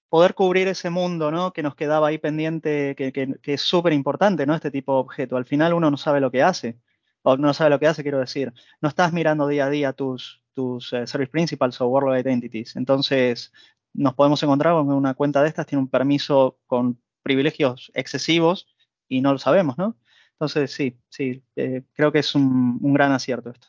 poder 0.10 0.34
cubrir 0.34 0.68
ese 0.68 0.90
mundo, 0.90 1.32
¿no? 1.32 1.54
Que 1.54 1.64
nos 1.64 1.76
quedaba 1.76 2.08
ahí 2.08 2.18
pendiente, 2.18 2.96
que, 2.96 3.14
que, 3.14 3.36
que 3.42 3.54
es 3.54 3.62
súper 3.62 3.94
importante, 3.94 4.46
¿no? 4.46 4.56
Este 4.56 4.72
tipo 4.72 4.94
de 4.94 5.00
objeto. 5.00 5.38
Al 5.38 5.46
final 5.46 5.74
uno 5.74 5.90
no 5.90 5.98
sabe 5.98 6.20
lo 6.20 6.32
que 6.32 6.44
hace. 6.44 6.78
O 7.22 7.38
no 7.38 7.54
sabe 7.54 7.70
lo 7.70 7.80
que 7.80 7.88
hace, 7.88 8.02
quiero 8.02 8.20
decir. 8.20 8.54
No 8.82 8.90
estás 8.90 9.14
mirando 9.14 9.48
día 9.48 9.66
a 9.66 9.70
día 9.70 9.94
tus, 9.94 10.42
tus 10.54 10.92
uh, 10.94 11.06
service 11.06 11.32
principles 11.32 11.80
o 11.80 11.88
world 11.88 12.20
identities. 12.20 12.76
Entonces, 12.76 13.54
nos 13.94 14.16
podemos 14.16 14.42
encontrar 14.42 14.74
con 14.74 14.90
una 14.92 15.14
cuenta 15.14 15.42
de 15.42 15.50
estas 15.50 15.66
tiene 15.66 15.82
un 15.82 15.90
permiso 15.90 16.58
con 16.66 17.00
privilegios 17.22 17.92
excesivos 17.94 18.68
y 19.08 19.22
no 19.22 19.34
lo 19.34 19.38
sabemos, 19.40 19.78
¿no? 19.78 19.96
Entonces, 20.40 20.72
sí, 20.72 20.98
sí, 21.10 21.44
eh, 21.58 21.84
creo 21.94 22.14
que 22.14 22.20
es 22.20 22.34
un, 22.34 22.80
un, 22.82 22.94
gran 22.94 23.12
acierto 23.12 23.50
esto. 23.50 23.68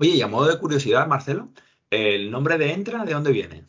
Oye, 0.00 0.16
y 0.16 0.20
a 0.20 0.26
modo 0.26 0.48
de 0.48 0.58
curiosidad, 0.58 1.06
Marcelo, 1.06 1.52
¿el 1.90 2.28
nombre 2.28 2.58
de 2.58 2.72
Entra 2.72 3.04
de 3.04 3.14
dónde 3.14 3.30
viene? 3.30 3.68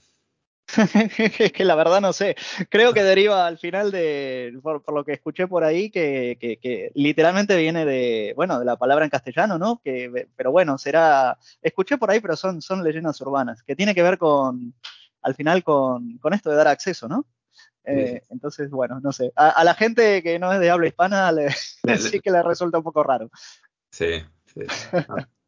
es 1.30 1.52
que 1.52 1.64
la 1.64 1.76
verdad 1.76 2.02
no 2.02 2.12
sé. 2.12 2.36
Creo 2.70 2.92
que 2.92 3.04
deriva 3.04 3.46
al 3.46 3.60
final 3.60 3.92
de, 3.92 4.58
por, 4.64 4.82
por 4.82 4.96
lo 4.96 5.06
que 5.06 5.14
escuché 5.14 5.46
por 5.48 5.64
ahí, 5.64 5.92
que, 5.92 6.40
que, 6.42 6.58
que, 6.58 6.92
literalmente 6.96 7.56
viene 7.56 7.86
de, 7.86 8.34
bueno, 8.36 8.58
de 8.58 8.66
la 8.66 8.78
palabra 8.78 9.06
en 9.06 9.12
castellano, 9.12 9.60
¿no? 9.60 9.80
Que, 9.84 10.28
pero 10.36 10.52
bueno, 10.52 10.80
será, 10.80 11.38
escuché 11.62 12.00
por 12.00 12.10
ahí, 12.10 12.20
pero 12.20 12.36
son, 12.36 12.64
son 12.64 12.84
leyendas 12.84 13.22
urbanas, 13.22 13.62
que 13.62 13.76
tiene 13.76 13.94
que 13.94 14.02
ver 14.02 14.18
con, 14.18 14.74
al 15.22 15.36
final 15.36 15.64
con, 15.64 16.18
con 16.18 16.34
esto 16.34 16.50
de 16.50 16.56
dar 16.56 16.68
acceso, 16.68 17.08
¿no? 17.08 17.28
Eh, 17.90 18.24
entonces, 18.30 18.70
bueno, 18.70 19.00
no 19.02 19.12
sé. 19.12 19.32
A, 19.36 19.64
la 19.64 19.74
gente 19.74 20.22
que 20.24 20.40
no 20.40 20.52
es 20.54 20.60
de 20.60 20.70
habla 20.70 20.88
hispana 20.88 21.32
le, 21.32 21.52
sí 21.52 22.20
que 22.20 22.32
le 22.32 22.44
resulta 22.44 22.78
un 22.78 22.84
poco 22.84 23.04
raro. 23.04 23.30
Sí, 23.92 24.24
sí. 24.46 24.62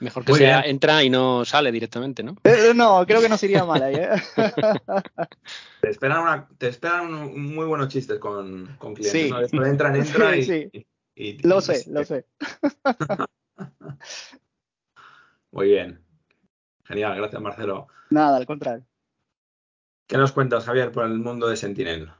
Mejor 0.00 0.24
que 0.24 0.34
sea, 0.34 0.62
entra 0.62 1.04
y 1.04 1.10
no 1.10 1.44
sale 1.44 1.70
directamente, 1.70 2.22
¿no? 2.22 2.36
Eh, 2.44 2.72
no, 2.74 3.04
creo 3.06 3.20
que 3.20 3.28
no 3.28 3.36
sería 3.36 3.66
mal 3.66 3.82
ahí, 3.82 3.96
¿eh? 3.96 4.08
Te 5.82 5.90
esperan, 5.90 6.22
una, 6.22 6.48
te 6.56 6.68
esperan 6.68 7.38
muy 7.38 7.66
buenos 7.66 7.88
chistes 7.88 8.18
con, 8.18 8.76
con 8.78 8.94
clientes. 8.94 9.50
Sí. 9.50 9.56
entran, 9.58 9.96
entra 9.96 10.36
y, 10.36 10.42
sí. 10.42 10.86
y, 11.14 11.46
Lo 11.46 11.60
sé, 11.60 11.84
lo 11.90 12.02
sé. 12.06 12.24
Muy 15.52 15.68
bien. 15.68 16.02
Genial, 16.84 17.16
gracias 17.16 17.42
Marcelo. 17.42 17.88
Nada, 18.08 18.38
al 18.38 18.46
contrario. 18.46 18.84
¿Qué 20.10 20.18
nos 20.18 20.32
cuentas, 20.32 20.64
Javier, 20.64 20.90
por 20.90 21.04
el 21.04 21.20
mundo 21.20 21.46
de 21.46 21.56
Sentinel? 21.56 22.10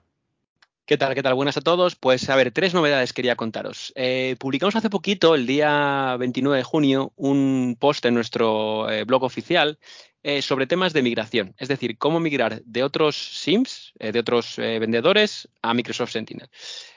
¿Qué 0.86 0.96
tal? 0.96 1.12
¿Qué 1.16 1.24
tal? 1.24 1.34
Buenas 1.34 1.56
a 1.56 1.60
todos. 1.60 1.96
Pues 1.96 2.30
a 2.30 2.36
ver, 2.36 2.52
tres 2.52 2.72
novedades 2.72 3.12
quería 3.12 3.34
contaros. 3.34 3.92
Eh, 3.96 4.36
publicamos 4.38 4.76
hace 4.76 4.90
poquito, 4.90 5.34
el 5.34 5.44
día 5.44 6.14
29 6.16 6.58
de 6.58 6.62
junio, 6.62 7.12
un 7.16 7.76
post 7.80 8.04
en 8.04 8.14
nuestro 8.14 8.88
eh, 8.88 9.02
blog 9.02 9.24
oficial 9.24 9.80
eh, 10.22 10.42
sobre 10.42 10.66
temas 10.66 10.92
de 10.92 11.00
migración, 11.00 11.54
es 11.56 11.68
decir, 11.68 11.96
cómo 11.96 12.20
migrar 12.20 12.60
de 12.66 12.82
otros 12.82 13.16
SIMs, 13.16 13.94
eh, 13.98 14.12
de 14.12 14.18
otros 14.18 14.58
eh, 14.58 14.78
vendedores, 14.78 15.48
a 15.62 15.72
Microsoft 15.72 16.10
Sentinel. 16.12 16.50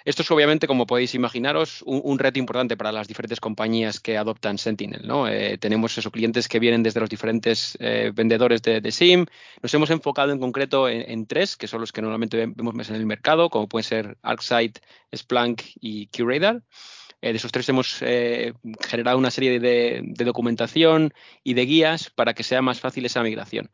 Esto 0.03 0.23
es 0.23 0.31
obviamente, 0.31 0.67
como 0.67 0.85
podéis 0.85 1.15
imaginaros, 1.15 1.83
un, 1.85 2.19
reto 2.19 2.39
importante 2.39 2.75
para 2.75 2.91
las 2.91 3.07
diferentes 3.07 3.39
compañías 3.39 4.01
que 4.01 4.17
adoptan 4.17 4.57
Sentinel. 4.57 5.07
¿no? 5.07 5.27
tenemos 5.59 5.97
esos 5.97 6.11
clientes 6.11 6.49
que 6.49 6.59
vienen 6.59 6.83
desde 6.83 6.99
los 6.99 7.09
diferentes 7.09 7.77
vendedores 8.13 8.61
de, 8.61 8.91
SIM. 8.91 9.25
Nos 9.61 9.73
hemos 9.73 9.89
enfocado 9.89 10.33
en 10.33 10.39
concreto 10.39 10.89
en, 10.89 11.25
tres, 11.25 11.55
que 11.55 11.67
son 11.67 11.79
los 11.79 11.93
que 11.93 12.01
normalmente 12.01 12.51
vemos 12.53 12.89
en 12.89 12.95
el 12.95 13.05
mercado, 13.05 13.49
como 13.49 13.69
pueden 13.69 13.85
ser 13.85 14.17
ArcSight, 14.21 14.79
Splunk 15.15 15.61
y 15.79 16.07
QRadar. 16.07 16.61
Eh, 17.23 17.31
de 17.31 17.37
esos 17.37 17.53
tres 17.53 17.69
hemos 17.69 18.01
eh, 18.01 18.51
generado 18.85 19.17
una 19.17 19.31
serie 19.31 19.57
de, 19.57 20.01
documentación 20.25 21.13
y 21.41 21.53
de 21.53 21.65
guías 21.65 22.09
para 22.09 22.33
que 22.33 22.43
sea 22.43 22.61
más 22.61 22.81
fácil 22.81 23.05
esa 23.05 23.23
migración. 23.23 23.71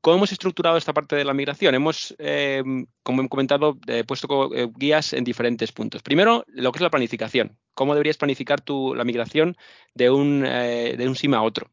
¿Cómo 0.00 0.16
hemos 0.16 0.32
estructurado 0.32 0.76
esta 0.76 0.92
parte 0.92 1.14
de 1.14 1.24
la 1.24 1.32
migración? 1.32 1.76
Hemos, 1.76 2.16
eh, 2.18 2.64
como 3.04 3.22
he 3.22 3.28
comentado, 3.28 3.78
puesto 4.08 4.50
guías 4.76 5.12
en 5.12 5.22
diferentes 5.22 5.70
puntos. 5.70 6.02
Primero, 6.02 6.44
lo 6.48 6.72
que 6.72 6.78
es 6.78 6.82
la 6.82 6.90
planificación. 6.90 7.58
¿Cómo 7.74 7.94
deberías 7.94 8.16
planificar 8.16 8.58
la 8.66 9.04
migración 9.04 9.56
de 9.94 10.10
un, 10.10 10.40
de 10.40 11.04
un 11.06 11.14
SIM 11.14 11.34
a 11.34 11.42
otro? 11.42 11.70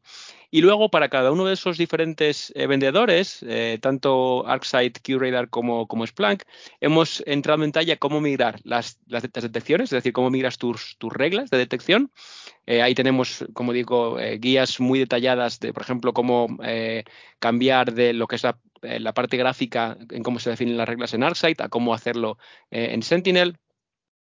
Y 0.50 0.62
luego, 0.62 0.90
para 0.90 1.10
cada 1.10 1.30
uno 1.30 1.44
de 1.44 1.54
esos 1.54 1.76
diferentes 1.76 2.52
eh, 2.56 2.66
vendedores, 2.66 3.42
eh, 3.46 3.78
tanto 3.82 4.46
ArcSight, 4.46 4.98
QRadar 5.02 5.50
como, 5.50 5.86
como 5.86 6.06
Splunk, 6.06 6.42
hemos 6.80 7.22
entrado 7.26 7.64
en 7.64 7.72
talla 7.72 7.96
cómo 7.98 8.20
migrar 8.22 8.58
las, 8.64 8.98
las, 9.06 9.22
detecciones, 9.22 9.92
es 9.92 9.96
decir, 9.96 10.14
cómo 10.14 10.30
migras 10.30 10.56
tus, 10.56 10.96
tus 10.96 11.12
reglas 11.12 11.50
de 11.50 11.58
detección. 11.58 12.10
Eh, 12.66 12.80
ahí 12.80 12.94
tenemos, 12.94 13.44
como 13.52 13.74
digo, 13.74 14.16
guías 14.38 14.80
muy 14.80 14.98
detalladas 14.98 15.60
de, 15.60 15.74
por 15.74 15.82
ejemplo, 15.82 16.12
cómo 16.14 16.48
cambiar 17.38 17.92
de 17.92 18.12
lo 18.12 18.26
que 18.26 18.36
es 18.36 18.42
la, 18.42 18.58
la, 18.82 19.12
parte 19.12 19.36
gráfica 19.36 19.98
en 20.10 20.22
cómo 20.22 20.38
se 20.38 20.50
definen 20.50 20.76
las 20.76 20.88
reglas 20.88 21.14
en 21.14 21.22
ArcSight 21.24 21.60
a 21.60 21.68
cómo 21.68 21.94
hacerlo 21.94 22.38
en 22.70 23.02
Sentinel. 23.02 23.58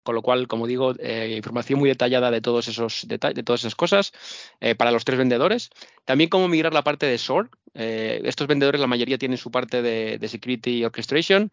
Con 0.05 0.13
lo 0.13 0.21
cual, 0.21 0.47
como 0.47 0.67
digo, 0.67 0.93
eh, 1.00 1.33
información 1.35 1.79
muy 1.79 1.89
detallada 1.89 2.29
de, 2.29 2.39
todos 2.39 2.67
esos 2.67 3.07
de 3.07 3.17
todas 3.17 3.62
esas 3.62 3.74
cosas 3.74 4.13
eh, 4.62 4.75
para 4.75 4.91
los 4.91 5.03
tres 5.03 5.17
vendedores. 5.17 5.71
También 6.05 6.29
cómo 6.29 6.47
migrar 6.47 6.75
la 6.75 6.83
parte 6.83 7.07
de 7.07 7.17
SOAR. 7.17 7.50
Eh, 7.74 8.21
estos 8.24 8.45
vendedores, 8.45 8.79
la 8.79 8.85
mayoría 8.85 9.17
tienen 9.17 9.39
su 9.39 9.50
parte 9.50 9.81
de, 9.81 10.27
Security 10.27 10.85
Orchestration, 10.85 11.51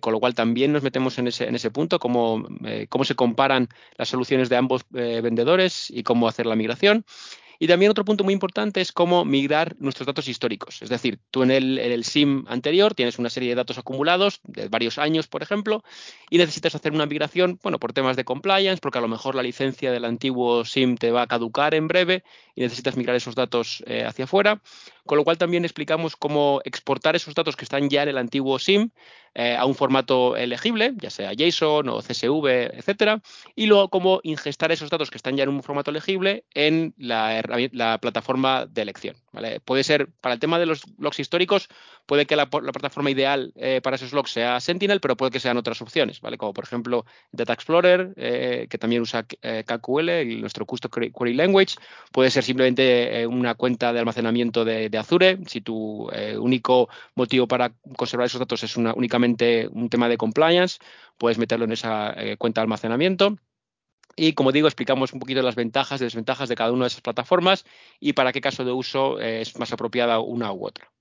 con 0.00 0.12
lo 0.12 0.20
cual 0.20 0.34
también 0.34 0.70
nos 0.70 0.82
metemos 0.82 1.18
en 1.18 1.28
ese, 1.28 1.48
en 1.48 1.54
ese 1.54 1.70
punto, 1.70 1.98
cómo, 1.98 2.46
cómo 2.90 3.04
se 3.04 3.14
comparan 3.14 3.70
las 3.96 4.10
soluciones 4.10 4.50
de 4.50 4.56
ambos 4.56 4.84
vendedores 4.90 5.90
y 5.90 6.02
cómo 6.02 6.28
hacer 6.28 6.44
la 6.44 6.56
migración. 6.56 7.06
Y 7.64 7.66
también 7.66 7.90
otro 7.90 8.04
punto 8.04 8.24
muy 8.24 8.34
importante 8.34 8.82
es 8.82 8.92
cómo 8.92 9.24
migrar 9.24 9.74
nuestros 9.78 10.06
datos 10.06 10.28
históricos. 10.28 10.82
Es 10.82 10.90
decir, 10.90 11.18
tú 11.30 11.44
en 11.44 11.50
el, 11.50 12.04
SIM 12.04 12.44
anterior 12.46 12.92
tienes 12.92 13.18
una 13.18 13.30
serie 13.30 13.48
de 13.48 13.54
datos 13.54 13.78
acumulados 13.78 14.40
de 14.42 14.68
varios 14.68 14.98
años, 14.98 15.28
por 15.28 15.42
ejemplo, 15.42 15.82
y 16.28 16.36
necesitas 16.36 16.74
hacer 16.74 16.92
una 16.92 17.06
migración, 17.06 17.58
bueno, 17.62 17.78
por 17.78 17.94
temas 17.94 18.16
de 18.16 18.24
compliance, 18.24 18.82
porque 18.82 18.98
a 18.98 19.00
lo 19.00 19.08
mejor 19.08 19.34
la 19.34 19.42
licencia 19.42 19.92
del 19.92 20.04
antiguo 20.04 20.66
SIM 20.66 20.98
te 20.98 21.10
va 21.10 21.22
a 21.22 21.26
caducar 21.26 21.74
en 21.74 21.88
breve 21.88 22.22
y 22.54 22.60
necesitas 22.60 22.98
migrar 22.98 23.16
esos 23.16 23.34
datos 23.34 23.82
eh, 23.86 24.04
hacia 24.04 24.26
afuera. 24.26 24.60
Con 25.06 25.18
lo 25.18 25.24
cual 25.24 25.36
también 25.36 25.64
explicamos 25.64 26.16
cómo 26.16 26.60
exportar 26.64 27.14
esos 27.14 27.34
datos 27.34 27.56
que 27.56 27.64
están 27.64 27.90
ya 27.90 28.02
en 28.02 28.08
el 28.08 28.18
antiguo 28.18 28.58
SIM 28.58 28.90
eh, 29.34 29.56
a 29.56 29.66
un 29.66 29.74
formato 29.74 30.36
elegible, 30.36 30.92
ya 30.96 31.10
sea 31.10 31.32
JSON 31.32 31.88
o 31.88 32.00
CSV, 32.00 32.46
etcétera, 32.74 33.20
y 33.54 33.66
luego 33.66 33.90
cómo 33.90 34.20
ingestar 34.22 34.72
esos 34.72 34.90
datos 34.90 35.10
que 35.10 35.18
están 35.18 35.36
ya 35.36 35.42
en 35.42 35.50
un 35.50 35.62
formato 35.62 35.90
elegible 35.90 36.44
en 36.54 36.94
la, 36.96 37.98
plataforma 38.00 38.66
de 38.66 38.82
elección. 38.82 39.16
Puede 39.64 39.84
ser, 39.84 40.08
para 40.20 40.34
el 40.34 40.40
tema 40.40 40.58
de 40.58 40.66
los 40.66 40.82
logs 40.98 41.20
históricos, 41.20 41.68
puede 42.06 42.26
que 42.26 42.36
la, 42.36 42.48
plataforma 42.48 43.10
ideal 43.10 43.52
eh, 43.56 43.80
para 43.82 43.96
esos 43.96 44.12
logs 44.12 44.30
sea 44.30 44.60
Sentinel, 44.60 45.00
pero 45.00 45.16
puede 45.16 45.30
que 45.30 45.40
sean 45.40 45.56
otras 45.56 45.80
opciones, 45.82 46.20
¿vale? 46.20 46.38
como 46.38 46.52
por 46.52 46.64
ejemplo 46.64 47.04
Data 47.32 47.52
Explorer, 47.52 48.12
eh, 48.16 48.66
que 48.68 48.78
también 48.78 49.02
usa 49.02 49.24
KQL, 49.24 50.40
nuestro 50.40 50.66
Custom 50.66 50.90
Query 50.90 51.34
Language, 51.34 51.74
puede 52.12 52.30
ser 52.30 52.44
simplemente 52.44 53.26
una 53.26 53.54
cuenta 53.54 53.92
de 53.92 54.00
almacenamiento 54.00 54.64
de, 54.64 54.88
de 54.88 54.98
Azure, 54.98 55.38
si 55.46 55.60
tu 55.60 56.08
único 56.38 56.88
motivo 57.14 57.46
para 57.48 57.72
conservar 57.96 58.26
esos 58.26 58.40
datos 58.40 58.62
es 58.62 58.76
una, 58.76 58.94
únicamente 58.94 59.68
un 59.70 59.88
tema 59.88 60.08
de 60.08 60.16
compliance, 60.16 60.78
puedes 61.18 61.38
meterlo 61.38 61.64
en 61.64 61.72
esa 61.72 62.12
eh, 62.16 62.36
cuenta 62.36 62.60
de 62.60 62.64
almacenamiento. 62.64 63.36
Y 64.16 64.34
como 64.34 64.52
digo, 64.52 64.68
explicamos 64.68 65.12
un 65.12 65.20
poquito 65.20 65.42
las 65.42 65.56
ventajas 65.56 66.00
y 66.00 66.04
desventajas 66.04 66.48
de 66.48 66.56
cada 66.56 66.72
una 66.72 66.84
de 66.84 66.88
esas 66.88 67.00
plataformas 67.02 67.64
y 68.00 68.12
para 68.14 68.32
qué 68.32 68.40
caso 68.40 68.64
de 68.64 68.72
uso 68.72 69.20
eh, 69.20 69.40
es 69.42 69.58
más 69.58 69.72
apropiada 69.72 70.20
una 70.20 70.52
u 70.52 70.66
otra. 70.66 70.93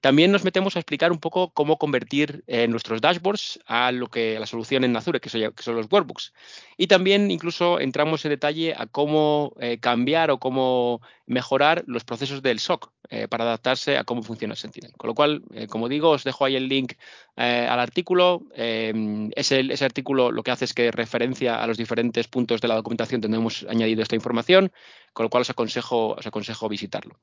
También 0.00 0.30
nos 0.30 0.44
metemos 0.44 0.76
a 0.76 0.78
explicar 0.78 1.10
un 1.10 1.18
poco 1.18 1.50
cómo 1.50 1.76
convertir 1.76 2.44
eh, 2.46 2.68
nuestros 2.68 3.00
dashboards 3.00 3.58
a 3.66 3.90
lo 3.90 4.06
que 4.08 4.38
la 4.38 4.46
solución 4.46 4.84
en 4.84 4.96
Azure, 4.96 5.20
que 5.20 5.28
son, 5.28 5.74
los 5.74 5.86
workbooks. 5.90 6.32
Y 6.76 6.86
también 6.86 7.30
incluso 7.30 7.80
entramos 7.80 8.24
en 8.24 8.30
detalle 8.30 8.74
a 8.76 8.86
cómo 8.86 9.54
eh, 9.60 9.78
cambiar 9.80 10.30
o 10.30 10.38
cómo 10.38 11.00
mejorar 11.26 11.82
los 11.86 12.04
procesos 12.04 12.42
del 12.42 12.60
SOC 12.60 12.92
eh, 13.10 13.26
para 13.26 13.44
adaptarse 13.44 13.98
a 13.98 14.04
cómo 14.04 14.22
funciona 14.22 14.54
Sentinel. 14.54 14.92
Con 14.96 15.08
lo 15.08 15.14
cual, 15.14 15.42
como 15.68 15.88
digo, 15.88 16.10
os 16.10 16.24
dejo 16.24 16.44
ahí 16.44 16.56
el 16.56 16.68
link 16.68 16.94
al 17.36 17.80
artículo. 17.80 18.42
Ese, 18.54 19.60
ese, 19.60 19.84
artículo 19.84 20.30
lo 20.30 20.42
que 20.42 20.50
hace 20.50 20.64
es 20.64 20.74
que 20.74 20.90
referencia 20.90 21.62
a 21.62 21.66
los 21.66 21.76
diferentes 21.76 22.28
puntos 22.28 22.60
de 22.60 22.68
la 22.68 22.76
documentación 22.76 23.20
donde 23.20 23.36
hemos 23.36 23.64
añadido 23.68 24.02
esta 24.02 24.16
información, 24.16 24.72
con 25.12 25.24
lo 25.24 25.30
cual 25.30 25.42
os 25.42 25.50
aconsejo, 25.50 26.14
os 26.14 26.26
aconsejo 26.26 26.68
visitarlo 26.68 27.18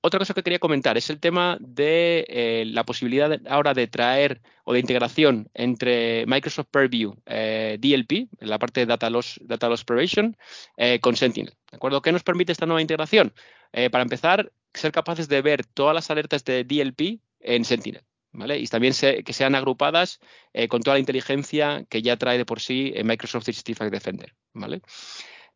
otra 0.00 0.18
cosa 0.18 0.32
que 0.32 0.42
quería 0.42 0.58
comentar 0.58 0.96
es 0.96 1.10
el 1.10 1.20
tema 1.20 1.58
de 1.60 2.24
eh, 2.28 2.64
la 2.66 2.84
posibilidad 2.84 3.38
ahora 3.48 3.74
de 3.74 3.86
traer 3.86 4.40
o 4.64 4.72
de 4.72 4.80
integración 4.80 5.50
entre 5.52 6.24
Microsoft 6.26 6.68
Purview 6.70 7.14
eh, 7.26 7.76
DLP, 7.78 8.28
en 8.40 8.48
la 8.48 8.58
parte 8.58 8.80
de 8.80 8.86
Data 8.86 9.10
Loss, 9.10 9.38
Data 9.44 9.68
Loss 9.68 9.84
Prevention, 9.84 10.36
eh, 10.78 11.00
con 11.00 11.16
Sentinel. 11.16 11.52
¿De 11.70 11.76
acuerdo? 11.76 12.00
¿Qué 12.00 12.12
nos 12.12 12.22
permite 12.22 12.52
esta 12.52 12.66
nueva 12.66 12.80
integración? 12.80 13.32
para 13.90 14.00
empezar, 14.00 14.50
ser 14.72 14.90
capaces 14.90 15.28
de 15.28 15.42
ver 15.42 15.66
todas 15.66 15.94
las 15.94 16.10
alertas 16.10 16.42
de 16.44 16.64
DLP 16.64 17.20
en 17.40 17.62
Sentinel. 17.62 18.00
¿Vale? 18.32 18.58
Y 18.58 18.66
también 18.68 18.94
que 18.94 19.32
sean 19.34 19.54
agrupadas 19.54 20.18
con 20.70 20.80
toda 20.80 20.94
la 20.94 21.00
inteligencia 21.00 21.84
que 21.90 22.00
ya 22.00 22.16
trae 22.16 22.38
de 22.38 22.46
por 22.46 22.60
sí 22.60 22.94
Microsoft 23.04 23.44
365 23.44 23.90
Defender. 23.90 24.32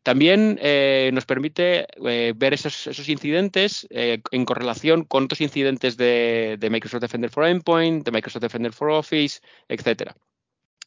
También 0.03 0.57
eh, 0.61 1.11
nos 1.13 1.25
permite 1.25 1.85
eh, 2.07 2.33
ver 2.35 2.53
esos, 2.53 3.07
incidentes 3.07 3.87
eh, 3.91 4.21
en 4.31 4.45
correlación 4.45 5.03
con 5.03 5.25
otros 5.25 5.41
incidentes 5.41 5.95
de, 5.95 6.57
Microsoft 6.71 7.01
Defender 7.01 7.29
for 7.29 7.45
Endpoint, 7.45 8.03
de 8.03 8.11
Microsoft 8.11 8.41
Defender 8.41 8.73
for 8.73 8.89
Office, 8.89 9.41
etcétera. 9.67 10.15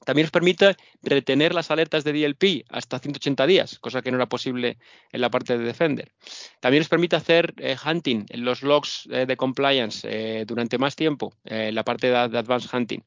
También 0.05 0.25
nos 0.25 0.33
permite 0.33 0.77
retener 1.03 1.55
las 1.55 1.71
alertas 1.71 2.05
de 2.05 2.13
DLP 2.13 2.67
hasta 2.69 2.99
180 2.99 3.47
días, 3.47 3.79
cosa 3.79 4.03
que 4.03 4.11
no 4.11 4.19
era 4.19 4.27
posible 4.27 4.79
en 5.13 5.21
la 5.21 5.31
parte 5.31 5.57
de 5.57 5.65
Defender. 5.65 6.13
También 6.61 6.81
nos 6.81 6.91
permite 6.91 7.17
hacer 7.17 7.55
hunting 7.87 8.27
en 8.29 8.45
los 8.45 8.63
logs 8.63 9.09
de 9.09 9.37
compliance 9.39 10.45
durante 10.45 10.77
más 10.77 10.95
tiempo, 10.95 11.33
en 11.45 11.75
la 11.75 11.85
parte 11.85 12.09
de 12.09 12.17
Advanced 12.17 12.69
Hunting. 12.77 13.03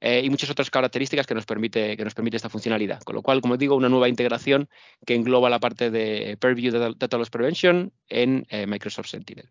Eh, 0.00 0.22
y 0.24 0.30
muchas 0.30 0.50
otras 0.50 0.70
características 0.70 1.26
que 1.26 1.34
nos, 1.34 1.44
permite, 1.44 1.96
que 1.96 2.04
nos 2.04 2.14
permite 2.14 2.36
esta 2.36 2.48
funcionalidad. 2.48 3.02
Con 3.02 3.16
lo 3.16 3.22
cual, 3.22 3.40
como 3.40 3.56
digo, 3.56 3.74
una 3.74 3.88
nueva 3.88 4.08
integración 4.08 4.68
que 5.04 5.14
engloba 5.14 5.50
la 5.50 5.58
parte 5.58 5.90
de 5.90 6.36
Purview 6.40 6.72
Data 6.72 7.18
Loss 7.18 7.30
Prevention 7.30 7.92
en 8.08 8.46
eh, 8.50 8.66
Microsoft 8.66 9.08
Sentinel. 9.08 9.48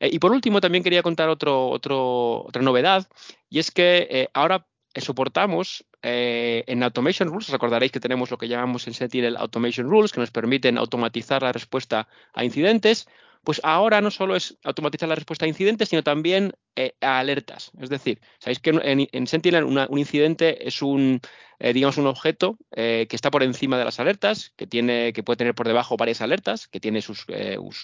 Eh, 0.00 0.10
y 0.12 0.18
por 0.18 0.32
último, 0.32 0.60
también 0.60 0.82
quería 0.82 1.02
contar 1.02 1.28
otro, 1.28 1.68
otra 1.68 2.62
novedad, 2.62 3.08
y 3.48 3.58
es 3.60 3.70
que 3.70 4.28
ahora 4.32 4.66
soportamos 4.96 5.84
en 6.02 6.82
Automation 6.82 7.28
Rules, 7.28 7.48
os 7.48 7.54
acordaréis 7.54 7.92
que 7.92 8.00
tenemos 8.00 8.30
lo 8.30 8.38
que 8.38 8.48
llamamos 8.48 8.86
en 8.86 8.94
Sentinel 8.94 9.36
Automation 9.36 9.88
Rules, 9.88 10.12
que 10.12 10.20
nos 10.20 10.30
permiten 10.30 10.78
automatizar 10.78 11.42
la 11.42 11.52
respuesta 11.52 12.08
a 12.32 12.44
incidentes, 12.44 13.06
Pues 13.44 13.60
ahora 13.64 14.00
no 14.00 14.10
solo 14.10 14.36
es 14.36 14.58
automatizar 14.64 15.08
la 15.08 15.14
respuesta 15.14 15.46
a 15.46 15.48
incidentes, 15.48 15.88
sino 15.88 16.02
también 16.02 16.52
eh, 16.76 16.94
a 17.00 17.18
alertas. 17.18 17.72
Es 17.80 17.90
decir, 17.90 18.20
sabéis 18.38 18.60
que 18.60 18.70
en, 18.70 19.26
Sentinel 19.26 19.64
un 19.64 19.98
incidente 19.98 20.66
es 20.68 20.82
un, 20.82 21.20
eh, 21.58 21.72
digamos, 21.72 21.98
un 21.98 22.06
objeto 22.06 22.58
eh, 22.70 23.06
que 23.10 23.16
está 23.16 23.30
por 23.30 23.42
encima 23.42 23.76
de 23.76 23.84
las 23.84 23.98
alertas, 23.98 24.52
que, 24.56 24.66
tiene, 24.66 25.12
que 25.12 25.22
puede 25.22 25.38
tener 25.38 25.54
por 25.54 25.66
debajo 25.66 25.96
varias 25.96 26.20
alertas, 26.20 26.68
que 26.68 26.78
tiene 26.78 27.02
sus, 27.02 27.26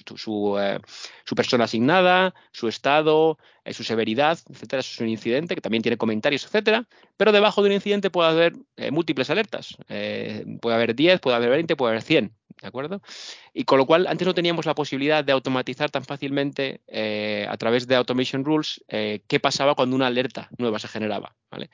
su, 0.07 0.16
su, 1.25 1.35
persona 1.35 1.64
asignada, 1.64 2.35
su 2.52 2.69
estado, 2.69 3.38
su 3.71 3.83
severidad, 3.83 4.38
etcétera. 4.49 4.81
Eso 4.81 4.93
es 4.95 5.00
un 5.00 5.09
incidente 5.09 5.57
que 5.57 5.61
también 5.61 5.83
tiene 5.83 5.97
comentarios, 5.97 6.45
etcétera. 6.45 6.87
Pero 7.16 7.33
debajo 7.33 7.62
de 7.62 7.69
un 7.69 7.75
incidente 7.75 8.11
puede 8.11 8.31
haber 8.31 8.52
múltiples 8.93 9.31
alertas. 9.31 9.76
puede 9.88 10.75
haber 10.75 10.95
10, 10.95 11.21
puede 11.21 11.37
haber 11.37 11.50
20, 11.50 11.76
puede 11.76 11.90
haber 11.90 12.02
100. 12.02 12.33
¿De 12.61 12.69
acuerdo? 12.69 13.02
Y 13.52 13.64
con 13.64 13.76
lo 13.78 13.87
cual 13.87 14.07
antes 14.07 14.26
no 14.26 14.33
teníamos 14.33 14.64
la 14.64 14.75
posibilidad 14.75 15.23
de 15.23 15.33
automatizar 15.33 15.90
tan 15.90 16.05
fácilmente 16.05 16.81
eh, 16.87 17.47
a 17.50 17.57
través 17.59 17.87
de 17.87 17.97
Automation 17.97 18.47
Rules 18.47 18.75
eh, 18.88 19.23
qué 19.28 19.40
pasaba 19.40 19.75
cuando 19.75 19.97
una 19.97 20.06
alerta 20.06 20.49
nueva 20.59 20.78
se 20.78 20.88
generaba. 20.88 21.35
¿vale? 21.50 21.71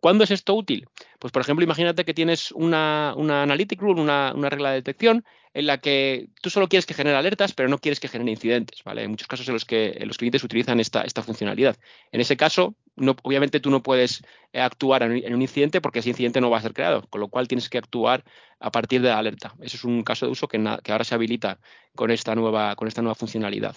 ¿Cuándo 0.00 0.24
es 0.24 0.30
esto 0.30 0.54
útil? 0.54 0.88
Pues, 1.18 1.32
por 1.32 1.42
ejemplo, 1.42 1.64
imagínate 1.64 2.04
que 2.04 2.14
tienes 2.14 2.52
una, 2.52 3.10
analytic 3.10 3.80
rule, 3.80 4.00
una, 4.00 4.32
regla 4.48 4.70
de 4.70 4.76
detección, 4.76 5.24
en 5.54 5.66
la 5.66 5.78
que 5.78 6.28
tú 6.40 6.50
solo 6.50 6.68
quieres 6.68 6.86
que 6.86 6.94
genere 6.94 7.16
alertas, 7.16 7.52
pero 7.52 7.68
no 7.68 7.78
quieres 7.78 7.98
que 7.98 8.08
genere 8.08 8.30
incidentes. 8.30 8.84
¿vale? 8.84 9.02
Hay 9.02 9.08
muchos 9.08 9.26
casos 9.26 9.48
en 9.48 9.54
los 9.54 9.64
que 9.64 9.98
los 10.04 10.18
clientes 10.18 10.44
utilizan 10.44 10.78
esta, 10.78 11.02
esta 11.02 11.22
funcionalidad. 11.22 11.76
En 12.12 12.20
ese 12.20 12.36
caso, 12.36 12.76
obviamente 12.96 13.60
tú 13.60 13.70
no 13.70 13.82
puedes 13.82 14.22
eh, 14.52 14.60
actuar 14.60 15.02
en, 15.02 15.34
un 15.34 15.42
incidente 15.42 15.80
porque 15.80 15.98
ese 15.98 16.10
incidente 16.10 16.40
no 16.40 16.50
va 16.50 16.58
a 16.58 16.62
ser 16.62 16.74
creado, 16.74 17.02
con 17.08 17.20
lo 17.20 17.28
cual 17.28 17.48
tienes 17.48 17.68
que 17.68 17.78
actuar 17.78 18.24
a 18.60 18.70
partir 18.70 19.02
de 19.02 19.08
la 19.08 19.18
alerta. 19.18 19.54
Ese 19.60 19.76
es 19.76 19.84
un 19.84 20.02
caso 20.04 20.26
de 20.26 20.32
uso 20.32 20.46
que, 20.46 20.58
que 20.84 20.92
ahora 20.92 21.04
se 21.04 21.14
habilita 21.14 21.58
con 21.96 22.10
esta 22.10 22.34
nueva, 22.34 22.76
con 22.76 22.86
esta 22.86 23.02
nueva 23.02 23.14
funcionalidad. 23.14 23.76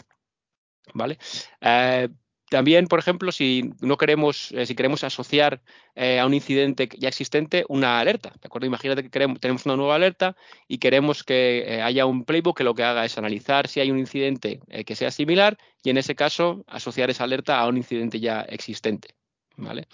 ¿Vale? 0.93 1.17
Eh, 1.61 2.09
también, 2.51 2.87
por 2.87 2.99
ejemplo, 2.99 3.31
si 3.31 3.71
no 3.79 3.95
queremos, 3.95 4.51
eh, 4.51 4.65
si 4.65 4.75
queremos 4.75 5.05
asociar 5.05 5.61
eh, 5.95 6.19
a 6.19 6.25
un 6.25 6.33
incidente 6.33 6.89
ya 6.97 7.07
existente 7.07 7.63
una 7.69 7.97
alerta, 8.01 8.31
¿de 8.31 8.45
acuerdo? 8.45 8.67
Imagínate 8.67 9.03
que 9.03 9.09
queremos, 9.09 9.39
tenemos 9.39 9.65
una 9.65 9.77
nueva 9.77 9.95
alerta 9.95 10.35
y 10.67 10.77
queremos 10.79 11.23
que 11.23 11.59
eh, 11.65 11.81
haya 11.81 12.05
un 12.05 12.25
playbook 12.25 12.57
que 12.57 12.65
lo 12.65 12.75
que 12.75 12.83
haga 12.83 13.05
es 13.05 13.17
analizar 13.17 13.69
si 13.69 13.79
hay 13.79 13.89
un 13.89 13.99
incidente 13.99 14.59
que 14.85 14.95
sea 14.97 15.11
similar 15.11 15.57
y 15.81 15.91
en 15.91 15.97
ese 15.97 16.13
caso 16.13 16.65
asociar 16.67 17.09
esa 17.09 17.23
alerta 17.23 17.57
a 17.57 17.69
un 17.69 17.77
incidente 17.77 18.19
ya 18.19 18.41
existente, 18.41 19.15
¿vale? 19.55 19.87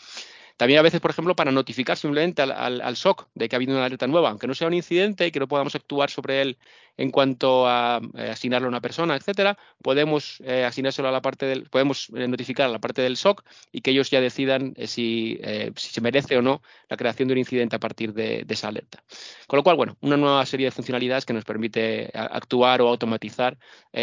También 0.57 0.79
a 0.79 0.81
veces, 0.81 0.99
por 0.99 1.11
ejemplo, 1.11 1.35
para 1.35 1.51
notificar 1.51 1.97
simplemente 1.97 2.41
al, 2.41 2.95
SOC 2.97 3.27
de 3.35 3.47
que 3.47 3.55
ha 3.55 3.57
habido 3.57 3.73
una 3.73 3.85
alerta 3.85 4.07
nueva, 4.07 4.29
aunque 4.29 4.47
no 4.47 4.55
sea 4.55 4.67
un 4.67 4.73
incidente 4.73 5.27
y 5.27 5.31
que 5.31 5.39
no 5.39 5.47
podamos 5.47 5.75
actuar 5.75 6.09
sobre 6.09 6.41
él 6.41 6.57
en 6.97 7.11
cuanto 7.11 7.67
a 7.67 8.01
eh, 8.15 8.31
asignarlo 8.31 8.65
a 8.65 8.69
una 8.69 8.81
persona, 8.81 9.15
etcétera, 9.15 9.55
podemos 9.83 10.41
eh, 10.43 10.65
asignárselo 10.65 11.07
a 11.07 11.11
la 11.11 11.21
parte 11.21 11.45
del, 11.45 11.69
podemos 11.69 12.09
eh, 12.15 12.27
notificar 12.27 12.65
a 12.65 12.71
la 12.71 12.79
parte 12.79 13.03
del 13.03 13.17
SOC 13.17 13.43
y 13.71 13.81
que 13.81 13.91
ellos 13.91 14.09
ya 14.09 14.19
decidan 14.19 14.73
si, 14.87 15.39
se 15.75 16.01
merece 16.01 16.37
o 16.37 16.41
no 16.41 16.63
la 16.89 16.97
creación 16.97 17.27
de 17.27 17.35
un 17.35 17.37
incidente 17.37 17.75
a 17.75 17.79
partir 17.79 18.13
de, 18.13 18.43
esa 18.49 18.69
alerta. 18.69 19.03
Con 19.45 19.57
lo 19.57 19.63
cual, 19.63 19.75
bueno, 19.75 19.95
una 20.01 20.17
nueva 20.17 20.43
serie 20.47 20.65
de 20.65 20.71
funcionalidades 20.71 21.25
que 21.25 21.33
nos 21.33 21.45
permite 21.45 22.09
actuar 22.15 22.81
o 22.81 22.87
automatizar 22.87 23.59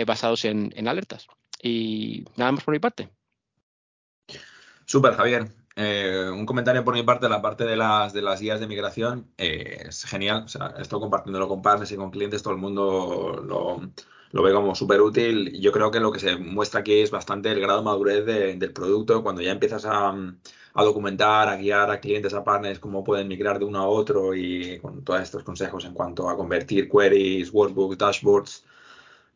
basados 0.07 0.45
en, 0.45 0.73
en 0.77 0.87
alertas. 0.87 1.27
Y 1.61 2.25
nada 2.37 2.53
más 2.53 2.63
por 2.63 2.73
mi 2.73 2.79
parte. 2.79 3.09
Súper, 4.87 5.15
Javier. 5.15 5.64
Eh, 5.77 6.31
un 6.33 6.47
comentario 6.47 6.85
por 6.85 6.95
mi 6.95 7.03
parte, 7.03 7.29
la 7.29 7.43
parte 7.43 7.65
de 7.65 7.77
las, 7.77 8.13
de 8.13 8.23
las 8.23 8.41
guías 8.41 8.61
de 8.61 8.69
migración 8.69 9.33
eh, 9.37 9.85
es 9.89 10.05
genial. 10.05 10.45
O 10.45 10.49
sea, 10.49 10.75
esto 10.79 11.01
compartiéndolo 11.01 11.49
con 11.49 11.63
partners 11.63 11.91
y 11.93 11.97
con 11.97 12.11
clientes, 12.11 12.43
todo 12.43 12.55
el 12.55 12.61
mundo 12.61 13.43
lo, 13.45 13.81
lo 14.31 14.43
ve 14.43 14.53
como 14.53 14.75
súper 14.75 15.01
útil. 15.01 15.53
Yo 15.61 15.73
creo 15.73 15.91
que 15.91 15.99
lo 16.01 16.13
que 16.13 16.21
se 16.21 16.37
muestra 16.37 16.81
aquí 16.81 17.01
es 17.01 17.11
bastante 17.11 17.51
el 17.51 17.61
grado 17.61 17.81
de 17.81 17.85
madurez 17.85 18.25
del 18.25 18.73
producto. 18.73 19.23
Cuando 19.25 19.43
ya 19.43 19.51
empiezas 19.53 19.85
a, 19.85 20.11
a, 20.75 20.85
documentar, 20.85 21.49
a 21.49 21.57
guiar 21.57 21.91
a 21.91 22.01
clientes, 22.01 22.35
a 22.35 22.45
partners, 22.45 22.79
cómo 22.79 23.03
pueden 23.03 23.27
migrar 23.29 23.59
de 23.59 23.65
uno 23.65 23.81
a 23.81 23.89
otro 23.89 24.35
y 24.35 24.79
con 24.81 25.03
todos 25.05 25.23
estos 25.23 25.43
consejos 25.43 25.85
en 25.85 25.95
cuanto 25.95 26.29
a 26.29 26.37
convertir 26.37 26.89
queries, 26.89 27.53
workbooks, 27.53 27.99
dashboards. 27.99 28.65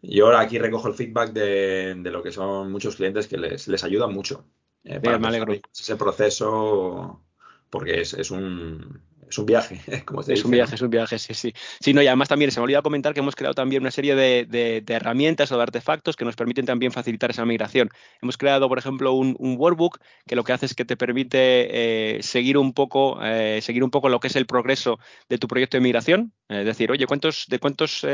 Yo 0.03 0.27
ahora 0.27 0.41
aquí 0.41 0.59
recojo 0.59 0.89
el 0.89 0.95
feedback 0.95 1.33
de, 1.33 1.95
de, 1.97 2.11
lo 2.11 2.23
que 2.23 2.33
son 2.33 2.71
muchos 2.73 2.97
clientes 2.97 3.29
que 3.29 3.39
les, 3.39 3.69
les 3.69 3.85
ayuda 3.85 4.07
mucho. 4.09 4.45
Eh, 4.89 5.01
para 5.01 5.19
me 5.19 5.29
alegro. 5.29 5.55
Ese 5.71 5.97
proceso, 5.97 7.21
porque 7.69 8.01
es, 8.01 8.15
es, 8.15 8.31
un, 8.31 9.03
es 9.29 9.37
un 9.37 9.45
viaje, 9.45 9.81
como 10.07 10.23
Es 10.23 10.45
un 10.45 10.51
viaje, 10.51 10.77
es 10.77 10.81
un 10.81 10.89
viaje, 10.89 11.19
sí, 11.19 11.35
sí. 11.35 11.53
Sí, 11.79 11.93
no, 11.93 12.01
y 12.01 12.07
además 12.07 12.29
también 12.29 12.51
se 12.51 12.59
me 12.59 12.65
olvidó 12.65 12.83
comentar 12.83 13.13
que 13.13 13.21
hemos 13.21 13.37
creado 13.37 13.53
también 13.53 13.83
una 13.83 13.91
serie 13.91 14.15
de, 14.15 14.47
de, 14.49 14.95
herramientas 14.95 15.53
o 15.53 15.59
de 15.59 15.63
artefactos 15.63 16.17
que 16.17 16.25
nos 16.25 16.37
permiten 16.37 16.65
también 16.65 16.91
facilitar 16.91 17.31
esa 17.31 17.45
migración. 17.45 17.91
Hemos 18.23 18.39
creado, 18.39 18.67
por 18.67 18.79
ejemplo, 18.79 19.13
un, 19.13 19.37
un 19.39 19.57
workbook 19.59 19.99
que 20.27 20.37
lo 20.37 20.43
que 20.43 20.55
hace 20.55 20.65
es 20.65 20.75
que 20.75 20.87
te 20.87 20.97
permite 20.97 22.17
eh, 22.17 22.23
seguir 22.23 22.57
un 22.57 22.73
poco, 22.73 23.19
eh, 23.23 23.61
seguir 23.61 23.85
un 23.85 23.91
poco 23.91 24.09
lo 24.09 24.21
que 24.21 24.29
es 24.29 24.37
el 24.37 24.47
progreso 24.47 24.99
de 25.29 25.37
tu 25.37 25.49
proyecto 25.49 25.77
de 25.77 25.83
migración. 25.83 26.33
Es 26.49 26.65
decir, 26.65 26.91
oye, 26.91 27.07
¿cuántos, 27.07 27.45
de 27.49 27.59
cuántos 27.59 28.07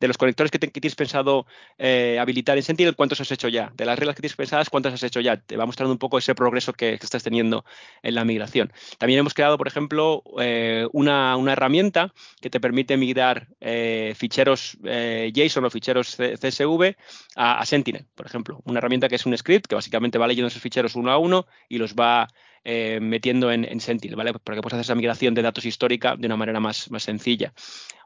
de 0.00 0.08
los 0.08 0.16
conectores 0.18 0.50
que, 0.50 0.58
tienes 0.58 0.94
pensado 0.94 1.46
eh, 1.78 2.18
habilitar 2.20 2.56
en 2.56 2.62
Sentinel, 2.62 2.94
¿cuántos 2.94 3.20
has 3.20 3.30
hecho 3.32 3.48
ya? 3.48 3.72
De 3.74 3.84
las 3.84 3.98
reglas 3.98 4.16
que 4.16 4.22
tienes 4.22 4.36
pensadas, 4.36 4.70
¿cuántas 4.70 4.94
has 4.94 5.02
hecho 5.02 5.20
ya? 5.20 5.36
Te 5.36 5.56
va 5.56 5.66
mostrando 5.66 5.92
un 5.92 5.98
poco 5.98 6.18
ese 6.18 6.34
progreso 6.34 6.72
que, 6.72 6.94
estás 6.94 7.22
teniendo 7.22 7.64
en 8.02 8.14
la 8.14 8.24
migración. 8.24 8.72
También 8.98 9.20
hemos 9.20 9.34
creado, 9.34 9.56
por 9.58 9.66
ejemplo, 9.66 10.22
eh, 10.40 10.86
una, 10.92 11.36
herramienta 11.50 12.12
que 12.40 12.50
te 12.50 12.60
permite 12.60 12.96
migrar 12.96 13.48
eh, 13.60 14.14
ficheros 14.16 14.78
JSON 14.82 15.64
o 15.64 15.70
ficheros 15.70 16.16
CSV 16.16 16.94
a, 17.36 17.58
a, 17.58 17.66
Sentinel, 17.66 18.06
por 18.14 18.26
ejemplo. 18.26 18.60
Una 18.64 18.78
herramienta 18.78 19.08
que 19.08 19.16
es 19.16 19.26
un 19.26 19.36
script 19.36 19.66
que 19.66 19.74
básicamente 19.74 20.18
va 20.18 20.26
leyendo 20.26 20.48
esos 20.48 20.62
ficheros 20.62 20.94
uno 20.94 21.10
a 21.10 21.18
uno 21.18 21.46
y 21.68 21.78
los 21.78 21.94
va 21.94 22.28
eh, 22.64 22.98
metiendo 23.00 23.50
en, 23.50 23.80
Sentinel, 23.80 24.16
¿vale? 24.16 24.32
Para 24.34 24.56
que 24.56 24.62
puedas 24.62 24.74
hacer 24.74 24.84
esa 24.84 24.94
migración 24.94 25.34
de 25.34 25.42
datos 25.42 25.64
histórica 25.64 26.16
de 26.16 26.26
una 26.26 26.36
manera 26.36 26.60
más, 26.60 26.90
más 26.90 27.02
sencilla. 27.02 27.52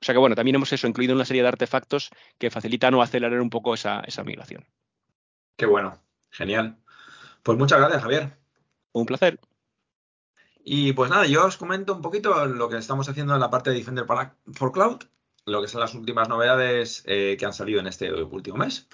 O 0.00 0.04
sea 0.04 0.14
que 0.14 0.18
bueno, 0.18 0.34
también 0.34 0.56
hemos 0.56 0.72
eso, 0.72 0.86
incluido 0.86 1.14
una 1.14 1.24
serie 1.24 1.42
de 1.42 1.48
artefactos 1.48 2.10
que 2.38 2.50
facilitan 2.50 2.94
o 2.94 3.02
aceleran 3.02 3.40
un 3.40 3.50
poco 3.50 3.74
esa, 3.74 4.02
migración. 4.24 4.66
Qué 5.56 5.66
bueno, 5.66 5.98
genial. 6.30 6.76
Pues 7.42 7.58
muchas 7.58 7.78
gracias, 7.78 8.02
Javier. 8.02 8.36
Un 8.92 9.06
placer. 9.06 9.40
Y 10.64 10.92
pues 10.92 11.10
nada, 11.10 11.26
yo 11.26 11.44
os 11.44 11.56
comento 11.56 11.94
un 11.94 12.02
poquito 12.02 12.46
lo 12.46 12.68
que 12.68 12.76
estamos 12.76 13.08
haciendo 13.08 13.34
en 13.34 13.40
la 13.40 13.50
parte 13.50 13.70
de 13.70 13.76
Defender 13.76 14.06
for 14.52 14.72
Cloud, 14.72 15.02
lo 15.44 15.60
que 15.60 15.68
son 15.68 15.80
las 15.80 15.94
últimas 15.94 16.28
novedades 16.28 17.02
eh, 17.06 17.36
que 17.38 17.46
han 17.46 17.52
salido 17.52 17.80
en 17.80 17.88
este 17.88 18.12
último 18.12 18.58
mes. 18.58 18.88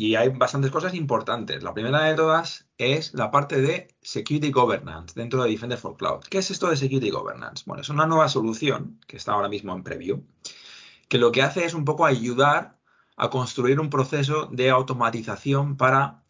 Y 0.00 0.14
hay 0.14 0.30
bastantes 0.30 0.70
cosas 0.70 0.94
importantes. 0.94 1.62
La 1.62 1.74
primera 1.74 2.02
de 2.04 2.14
todas 2.14 2.66
es 2.78 3.12
la 3.12 3.30
parte 3.30 3.60
de 3.60 3.94
Security 4.00 4.50
Governance 4.50 5.12
dentro 5.14 5.42
de 5.42 5.50
Defender 5.50 5.76
for 5.76 5.94
Cloud. 5.98 6.20
¿Qué 6.30 6.38
es 6.38 6.50
esto 6.50 6.70
de 6.70 6.78
Security 6.78 7.10
Governance? 7.10 7.64
Bueno, 7.66 7.82
es 7.82 7.90
una 7.90 8.06
nueva 8.06 8.30
solución 8.30 8.98
que 9.06 9.18
está 9.18 9.32
ahora 9.32 9.50
mismo 9.50 9.74
en 9.74 9.82
preview, 9.82 10.24
que 11.10 11.18
lo 11.18 11.30
que 11.32 11.42
hace 11.42 11.66
es 11.66 11.74
un 11.74 11.84
poco 11.84 12.06
ayudar 12.06 12.78
a 13.18 13.28
construir 13.28 13.78
un 13.78 13.90
proceso 13.90 14.46
de 14.46 14.70
automatización 14.70 15.76
para, 15.76 16.22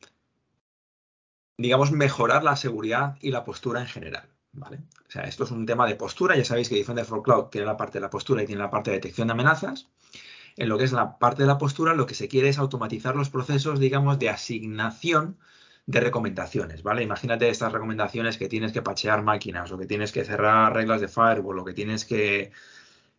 digamos, 1.57 1.93
mejorar 1.93 2.43
la 2.43 2.57
seguridad 2.57 3.19
y 3.21 3.31
la 3.31 3.45
postura 3.45 3.83
en 3.83 3.87
general. 3.87 4.29
¿vale? 4.51 4.81
O 5.07 5.11
sea, 5.13 5.23
esto 5.23 5.45
es 5.45 5.53
un 5.53 5.65
tema 5.65 5.87
de 5.87 5.95
postura. 5.95 6.37
Ya 6.37 6.45
sabéis 6.45 6.69
que 6.69 6.75
Defender 6.75 7.05
for 7.05 7.23
Cloud 7.23 7.51
tiene 7.51 7.69
la 7.69 7.77
parte 7.77 7.99
de 7.99 8.03
la 8.03 8.11
postura 8.11 8.43
y 8.43 8.47
tiene 8.47 8.63
la 8.63 8.71
parte 8.71 8.91
de 8.91 8.97
detección 8.97 9.29
de 9.29 9.35
amenazas 9.35 9.87
en 10.57 10.69
lo 10.69 10.79
que 10.79 10.85
es 10.85 10.93
la 10.93 11.19
parte 11.19 11.43
de 11.43 11.49
la 11.49 11.59
postura, 11.59 11.95
lo 11.95 12.07
que 12.07 12.15
se 12.15 12.29
quiere 12.29 12.49
es 12.49 12.59
automatizar 12.59 13.17
los 13.17 13.31
procesos, 13.31 13.81
digamos, 13.81 14.19
de 14.19 14.31
asignación 14.31 15.39
de 15.87 16.01
recomendaciones, 16.01 16.83
¿vale? 16.83 17.03
Imagínate 17.03 17.49
estas 17.49 17.73
recomendaciones 17.73 18.39
que 18.39 18.49
tienes 18.49 18.73
que 18.73 18.83
pachear 18.83 19.23
máquinas 19.23 19.73
o 19.73 19.79
que 19.79 19.87
tienes 19.87 20.13
que 20.13 20.25
cerrar 20.25 20.75
reglas 20.75 21.01
de 21.01 21.09
firewall 21.09 21.59
o 21.59 21.65
que 21.65 21.73
tienes 21.75 22.05
que 22.05 22.53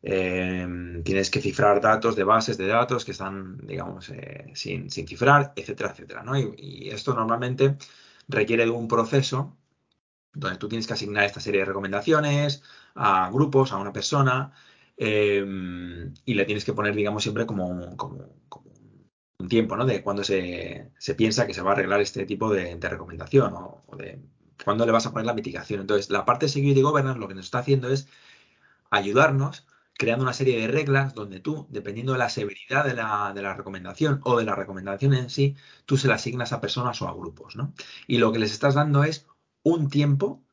em, 0.03 1.03
tienes 1.03 1.29
que 1.29 1.41
cifrar 1.41 1.81
datos 1.81 2.15
de 2.15 2.23
bases 2.23 2.57
de 2.57 2.67
datos 2.67 3.05
que 3.05 3.11
están, 3.11 3.57
digamos, 3.67 4.09
eh, 4.09 4.51
sin, 4.55 4.89
cifrar, 4.89 5.53
etcétera, 5.55 5.91
etcétera, 5.91 6.23
¿no? 6.23 6.37
y, 6.37 6.89
esto 6.89 7.13
normalmente 7.13 7.77
requiere 8.27 8.65
de 8.65 8.71
un 8.71 8.87
proceso 8.87 9.57
donde 10.33 10.57
tú 10.57 10.67
tienes 10.69 10.87
que 10.87 10.93
asignar 10.93 11.25
esta 11.25 11.39
serie 11.39 11.61
de 11.61 11.65
recomendaciones 11.65 12.63
a 12.95 13.29
grupos, 13.31 13.71
a 13.71 13.77
una 13.77 13.93
persona, 13.93 14.53
Em, 15.03 16.13
y 16.25 16.35
le 16.35 16.45
tienes 16.45 16.63
que 16.63 16.73
poner, 16.73 16.93
digamos, 16.95 17.23
siempre 17.23 17.47
como, 17.47 17.67
un 19.39 19.47
tiempo, 19.49 19.75
¿no? 19.75 19.83
De 19.83 20.03
cuando 20.03 20.23
se, 20.23 20.91
piensa 21.17 21.47
que 21.47 21.55
se 21.55 21.63
va 21.63 21.71
a 21.71 21.73
arreglar 21.73 22.01
este 22.01 22.27
tipo 22.27 22.53
de, 22.53 22.77
recomendación 22.79 23.51
o, 23.55 23.83
de 23.97 24.21
cuándo 24.63 24.85
le 24.85 24.91
vas 24.91 25.07
a 25.07 25.11
poner 25.11 25.25
la 25.25 25.33
mitigación. 25.33 25.81
Entonces, 25.81 26.11
la 26.11 26.23
parte 26.23 26.45
de 26.45 26.51
Security 26.51 26.83
Governance 26.83 27.19
lo 27.19 27.27
que 27.27 27.33
nos 27.33 27.45
está 27.45 27.59
haciendo 27.59 27.89
es 27.89 28.09
ayudarnos 28.91 29.65
creando 29.97 30.23
una 30.23 30.33
serie 30.33 30.61
de 30.61 30.67
reglas 30.67 31.15
donde 31.15 31.39
tú, 31.39 31.65
dependiendo 31.71 32.11
de 32.13 32.19
la 32.19 32.29
severidad 32.29 32.85
de 32.85 32.93
la, 32.93 33.31
de 33.33 33.41
la, 33.41 33.55
recomendación 33.55 34.21
o 34.23 34.37
de 34.37 34.45
la 34.45 34.55
recomendación 34.55 35.15
en 35.15 35.31
sí, 35.31 35.55
tú 35.85 35.97
se 35.97 36.07
la 36.09 36.15
asignas 36.15 36.53
a 36.53 36.61
personas 36.61 37.01
o 37.01 37.07
a 37.07 37.13
grupos, 37.13 37.55
¿no? 37.55 37.73
Y 38.07 38.19
lo 38.19 38.31
que 38.31 38.39
les 38.39 38.51
estás 38.51 38.75
dando 38.75 39.03
es 39.03 39.25
un 39.63 39.89
tiempo 39.89 40.43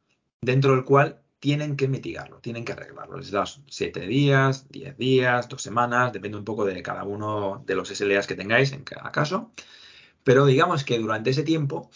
dentro 0.41 0.75
del 0.75 0.85
cual 0.85 1.23
tienen 1.41 1.77
que 1.77 1.89
mitigarlo, 1.89 2.41
tienen 2.41 2.65
que 2.65 2.73
arreglarlo. 2.73 3.17
Les 3.19 3.31
das 3.31 3.61
7 3.69 4.07
días, 4.07 4.69
10 4.71 4.97
días, 4.97 5.49
2 5.49 5.63
semanas, 5.63 6.13
depende 6.13 6.39
un 6.39 6.45
poco 6.45 6.65
de 6.65 6.83
cada 6.83 7.05
uno 7.05 7.63
de 7.67 7.75
los 7.75 7.89
SLAs 7.89 8.27
que 8.27 8.35
tengáis 8.35 8.73
en 8.73 8.85
cada 8.85 9.11
caso. 9.13 9.53
Pero 10.25 10.47
digamos 10.47 10.85
que 10.85 10.99
durante 10.99 11.31
ese 11.31 11.45
tiempo 11.45 11.91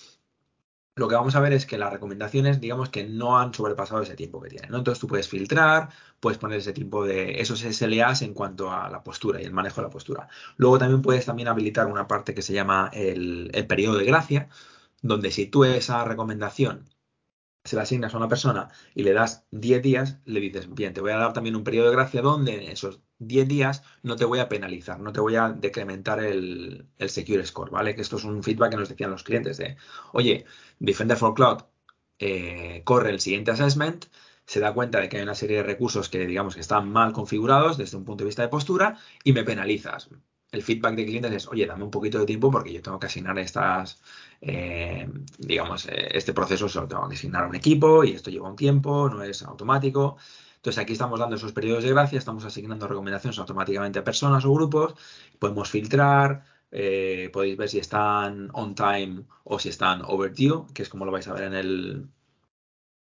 lo 0.94 1.08
que 1.08 1.14
vamos 1.14 1.34
a 1.34 1.40
ver 1.40 1.52
es 1.54 1.64
que 1.66 1.78
las 1.78 1.92
recomendaciones, 1.92 2.60
digamos 2.60 2.90
que 2.90 3.04
no 3.04 3.38
han 3.38 3.54
sobrepasado 3.54 4.02
ese 4.02 4.14
tiempo 4.14 4.40
que 4.40 4.50
tienen. 4.50 4.70
¿no? 4.70 4.78
Entonces 4.78 5.00
tú 5.00 5.06
puedes 5.06 5.28
filtrar, 5.28 5.88
puedes 6.20 6.38
poner 6.38 6.58
ese 6.58 6.72
tipo 6.72 7.04
de 7.04 7.40
esos 7.40 7.60
SLAs 7.60 8.22
en 8.22 8.34
cuanto 8.34 8.70
a 8.70 8.90
la 8.90 9.02
postura 9.02 9.40
y 9.40 9.44
el 9.44 9.52
manejo 9.52 9.80
de 9.80 9.86
la 9.86 9.90
postura. 9.90 10.28
Luego 10.56 10.78
también 10.78 11.02
puedes 11.02 11.24
también 11.24 11.48
habilitar 11.48 11.86
una 11.86 12.06
parte 12.08 12.34
que 12.34 12.42
se 12.42 12.52
llama 12.52 12.90
el, 12.92 13.50
el 13.54 13.66
periodo 13.66 13.96
de 13.98 14.04
gracia, 14.04 14.48
donde 15.00 15.30
si 15.30 15.46
tú 15.46 15.64
esa 15.64 16.04
recomendación 16.04 16.84
se 17.64 17.76
la 17.76 17.82
asignas 17.82 18.14
a 18.14 18.16
una 18.16 18.28
persona 18.28 18.68
y 18.94 19.02
le 19.04 19.12
das 19.12 19.46
10 19.50 19.82
días, 19.82 20.18
le 20.24 20.40
dices, 20.40 20.72
bien, 20.74 20.94
te 20.94 21.00
voy 21.00 21.12
a 21.12 21.16
dar 21.16 21.32
también 21.32 21.56
un 21.56 21.64
periodo 21.64 21.90
de 21.90 21.96
gracia 21.96 22.22
donde 22.22 22.64
en 22.64 22.70
esos 22.70 23.00
10 23.18 23.48
días 23.48 23.82
no 24.02 24.16
te 24.16 24.24
voy 24.24 24.40
a 24.40 24.48
penalizar, 24.48 24.98
no 25.00 25.12
te 25.12 25.20
voy 25.20 25.36
a 25.36 25.50
decrementar 25.50 26.22
el, 26.24 26.88
Secure 27.06 27.46
Score, 27.46 27.70
¿vale? 27.70 27.94
Que 27.94 28.02
esto 28.02 28.16
es 28.16 28.24
un 28.24 28.42
feedback 28.42 28.70
que 28.70 28.76
nos 28.76 28.88
decían 28.88 29.10
los 29.10 29.22
clientes 29.22 29.56
de, 29.58 29.76
oye, 30.12 30.44
Defender 30.78 31.16
for 31.16 31.34
Cloud 31.34 31.62
eh, 32.18 32.82
corre 32.84 33.10
el 33.10 33.20
siguiente 33.20 33.52
assessment, 33.52 34.06
se 34.46 34.60
da 34.60 34.74
cuenta 34.74 35.00
de 35.00 35.08
que 35.08 35.18
hay 35.18 35.22
una 35.22 35.34
serie 35.34 35.58
de 35.58 35.62
recursos 35.62 36.08
que 36.08 36.26
digamos 36.26 36.54
que 36.54 36.60
están 36.60 36.90
mal 36.90 37.12
configurados 37.12 37.78
desde 37.78 37.96
un 37.96 38.04
punto 38.04 38.24
de 38.24 38.28
vista 38.28 38.42
de 38.42 38.48
postura 38.48 38.98
y 39.24 39.32
me 39.32 39.44
penalizas 39.44 40.08
el 40.52 40.62
feedback 40.62 40.94
de 40.94 41.06
clientes 41.06 41.32
es, 41.32 41.48
oye, 41.48 41.66
dame 41.66 41.84
un 41.84 41.90
poquito 41.90 42.18
de 42.18 42.26
tiempo 42.26 42.50
porque 42.50 42.72
yo 42.72 42.82
tengo 42.82 43.00
que 43.00 43.06
asignar 43.06 43.38
estas, 43.38 44.02
eh, 44.40 45.08
digamos, 45.38 45.86
eh, 45.86 46.10
este 46.12 46.34
proceso 46.34 46.68
solo 46.68 46.86
tengo 46.88 47.08
que 47.08 47.14
asignar 47.14 47.44
a 47.44 47.48
un 47.48 47.54
equipo 47.54 48.04
y 48.04 48.12
esto 48.12 48.30
lleva 48.30 48.50
un 48.50 48.56
tiempo, 48.56 49.08
no 49.08 49.22
es 49.22 49.42
automático. 49.42 50.18
Entonces 50.56 50.82
aquí 50.82 50.92
estamos 50.92 51.18
dando 51.18 51.36
esos 51.36 51.52
periodos 51.52 51.84
de 51.84 51.90
gracia, 51.90 52.18
estamos 52.18 52.44
asignando 52.44 52.86
recomendaciones 52.86 53.38
automáticamente 53.38 53.98
a 53.98 54.04
personas 54.04 54.44
o 54.44 54.52
grupos, 54.52 54.94
podemos 55.38 55.70
filtrar, 55.70 56.44
eh, 56.70 57.30
podéis 57.32 57.56
ver 57.56 57.68
si 57.68 57.78
están 57.78 58.50
on 58.52 58.74
time 58.74 59.24
o 59.44 59.58
si 59.58 59.70
están 59.70 60.02
overdue, 60.04 60.66
que 60.74 60.82
es 60.82 60.88
como 60.88 61.04
lo 61.06 61.12
vais 61.12 61.26
a 61.28 61.32
ver 61.34 61.44
en 61.44 61.54
el, 61.54 62.08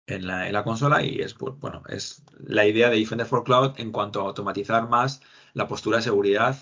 en 0.07 0.27
la, 0.27 0.47
en 0.47 0.53
la, 0.53 0.63
consola 0.63 1.03
y 1.03 1.19
es 1.21 1.33
pues, 1.33 1.53
bueno 1.59 1.83
es 1.89 2.23
la 2.39 2.65
idea 2.67 2.89
de 2.89 2.97
Defender 2.97 3.25
for 3.27 3.43
Cloud 3.43 3.73
en 3.77 3.91
cuanto 3.91 4.21
a 4.21 4.27
automatizar 4.27 4.87
más 4.89 5.21
la 5.53 5.67
postura 5.67 5.97
de 5.97 6.03
seguridad 6.03 6.57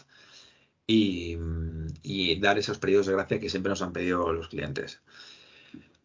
y, 0.88 1.38
dar 2.40 2.58
esos 2.58 2.78
periodos 2.78 3.06
de 3.08 3.14
gracia 3.14 3.40
que 3.40 3.50
siempre 3.50 3.70
nos 3.70 3.82
han 3.82 3.94
pedido 3.94 4.34
los 4.34 4.50
clientes. 4.50 5.02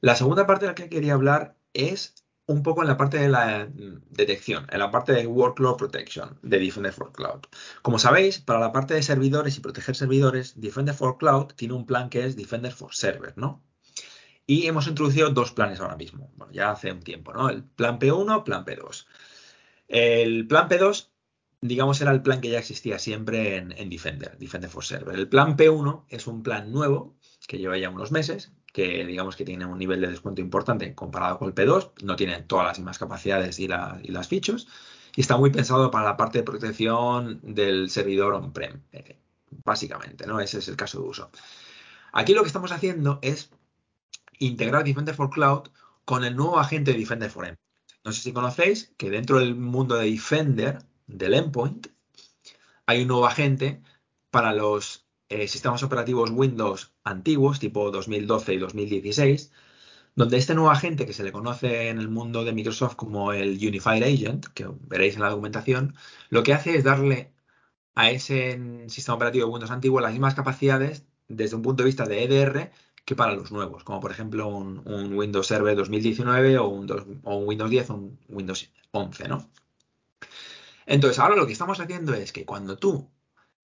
La 0.01 0.15
segunda 0.15 0.47
parte 0.47 0.67
de 0.67 0.71
la 0.71 0.75
que 0.75 0.89
quería 0.89 1.15
hablar 1.15 1.57
es 1.73 2.15
un 2.47 2.63
poco 2.63 2.83
en 2.83 2.89
la 2.89 2.97
parte 2.97 3.19
de 3.19 3.29
la 3.29 3.69
detección, 4.11 4.67
en 4.71 4.79
la 4.79 4.91
parte 4.91 5.13
de 5.13 5.27
Workload 5.27 5.77
Protection 5.77 6.39
de 6.43 6.59
Defender 6.59 6.93
for 6.93 7.13
Cloud. 7.13 7.41
Como 7.83 7.99
sabéis, 7.99 8.39
para 8.39 8.61
la 8.61 8.73
parte 8.73 8.95
de 8.95 9.03
servidores 9.03 9.57
y 9.57 9.61
proteger 9.61 9.97
servidores, 9.97 10.59
Defender 10.59 10.95
for 10.95 11.19
Cloud 11.19 11.49
tiene 11.57 11.75
un 11.75 11.85
plan 11.85 12.09
que 12.09 12.25
es 12.25 12.37
Defender 12.37 12.73
for 12.73 12.95
Server, 12.95 13.35
¿no? 13.37 13.63
Y 14.47 14.67
hemos 14.67 14.87
introducido 14.87 15.29
dos 15.29 15.53
planes 15.53 15.81
ahora 15.81 15.97
mismo, 15.97 16.33
bueno, 16.37 16.51
ya 16.53 16.71
hace 16.71 16.91
un 16.91 17.03
tiempo, 17.03 17.35
¿no? 17.35 17.51
El 17.51 17.65
plan 17.65 17.99
P1, 17.99 18.45
plan 18.45 18.65
P2. 18.65 19.07
El 19.89 20.47
plan 20.47 20.69
P2 20.69 21.11
digamos, 21.61 22.01
era 22.01 22.13
el 22.13 22.23
plan 22.23 22.41
que 22.41 22.51
ya 22.51 22.59
existía 22.59 22.99
siempre 22.99 23.57
en, 23.57 23.91
Defender, 23.91 24.37
Defender 24.39 24.71
for 24.71 24.85
Server. 24.85 25.15
El 25.15 25.29
plan 25.29 25.57
P1 25.57 26.05
es 26.09 26.27
un 26.27 26.43
plan 26.43 26.71
nuevo 26.71 27.17
que 27.47 27.59
lleva 27.59 27.79
ya 27.79 27.91
unos 27.91 28.13
meses, 28.13 28.53
que 28.73 29.05
digamos 29.07 29.37
que 29.37 29.45
tiene 29.45 29.67
un 29.67 29.79
nivel 29.79 30.01
de 30.01 30.09
descuento 30.09 30.41
importante 30.41 30.95
comparado 30.95 31.39
con 31.39 31.49
el 31.49 31.55
P2, 31.55 31.93
no 32.03 32.17
tiene 32.17 32.43
todas 32.43 32.67
las 32.67 32.79
mismas 32.79 32.99
capacidades 32.99 33.59
y, 33.59 33.67
las 33.69 34.29
fichos, 34.29 34.69
y 35.17 35.23
está 35.23 35.37
muy 35.37 35.51
pensado 35.51 35.91
para 35.91 36.05
la 36.05 36.17
parte 36.17 36.39
de 36.39 36.45
protección 36.45 37.41
del 37.43 37.91
servidor 37.91 38.35
on-prem, 38.35 38.83
eh, 38.93 39.19
básicamente, 39.65 40.27
¿no? 40.27 40.41
Ese 40.41 40.59
es 40.59 40.69
el 40.69 40.77
caso 40.77 41.01
de 41.01 41.09
uso. 41.09 41.31
Aquí 42.13 42.35
lo 42.35 42.43
que 42.43 42.49
estamos 42.49 42.73
haciendo 42.73 43.19
es 43.23 43.51
integrar 44.39 44.85
Defender 44.85 45.15
for 45.15 45.31
Cloud 45.31 45.69
con 46.05 46.25
el 46.25 46.37
nuevo 46.37 46.59
agente 46.59 46.93
de 46.93 46.99
Defender 46.99 47.31
for 47.31 47.47
Endpoint. 47.47 47.69
No 48.05 48.13
sé 48.13 48.23
si 48.23 48.33
conocéis 48.33 48.95
que 48.97 49.11
dentro 49.11 49.39
del 49.39 49.55
mundo 49.55 49.97
de 49.97 50.11
Defender 50.11 50.79
del 51.09 51.35
endpoint, 51.35 51.89
hay 52.87 53.03
un 53.03 53.09
nuevo 53.09 53.27
agente 53.27 53.83
para 54.31 54.53
los 54.55 55.07
eh, 55.29 55.49
sistemas 55.49 55.83
operativos 55.83 56.31
Windows 56.31 56.95
antiguos, 57.05 57.59
tipo 57.59 57.91
2012 57.91 58.55
y 58.55 58.59
2016, 58.59 59.53
donde 60.15 60.39
este 60.39 60.55
nuevo 60.55 60.71
agente 60.71 61.07
que 61.07 61.13
se 61.13 61.25
le 61.25 61.33
conoce 61.33 61.91
en 61.91 61.99
el 61.99 62.09
mundo 62.09 62.45
de 62.45 62.53
Microsoft 62.53 62.97
como 62.97 63.33
el 63.33 63.59
Unified 63.59 64.03
Agent, 64.03 64.47
que 64.55 64.67
veréis 64.89 65.17
en 65.17 65.23
la 65.23 65.31
documentación, 65.31 65.95
lo 66.31 66.43
que 66.43 66.55
hace 66.55 66.77
es 66.77 66.85
darle 66.85 67.33
a 67.95 68.11
ese 68.11 68.61
sistema 68.89 69.17
operativo 69.17 69.47
de 69.47 69.53
Windows 69.53 69.71
antiguo 69.71 70.01
las 70.01 70.13
mismas 70.13 70.35
capacidades 70.35 71.05
desde 71.29 71.57
un 71.57 71.63
punto 71.63 71.83
de 71.83 71.89
vista 71.89 72.07
de 72.07 72.25
EDR 72.25 72.71
que 73.05 73.17
para 73.17 73.35
los 73.35 73.53
nuevos, 73.53 73.85
como 73.85 74.01
por 74.01 74.11
ejemplo 74.11 74.49
un, 74.49 74.83
Windows 75.15 75.47
Server 75.47 75.77
2019 75.77 76.59
o 76.59 76.69
un, 76.69 77.21
o 77.25 77.37
un 77.37 77.49
Windows 77.49 77.71
10 77.71 77.91
o 77.91 77.95
un 77.95 78.19
Windows 78.29 78.71
11, 78.93 79.29
¿no? 79.29 79.51
Entonces, 80.89 81.19
ahora 81.19 81.37
lo 81.37 81.47
que 81.47 81.53
estamos 81.53 81.79
haciendo 81.81 82.15
es 82.15 82.33
que 82.33 82.47
cuando 82.47 82.79
tú 82.79 83.11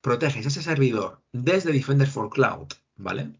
proteges 0.02 0.44
ese 0.44 0.62
servidor 0.62 1.22
desde 1.32 1.72
Defender 1.72 2.06
for 2.06 2.28
Cloud, 2.28 2.68
¿vale? 2.96 3.32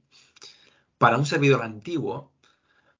Para 0.97 1.19
un 1.19 1.27
servidor 1.27 1.63
antiguo, 1.63 2.33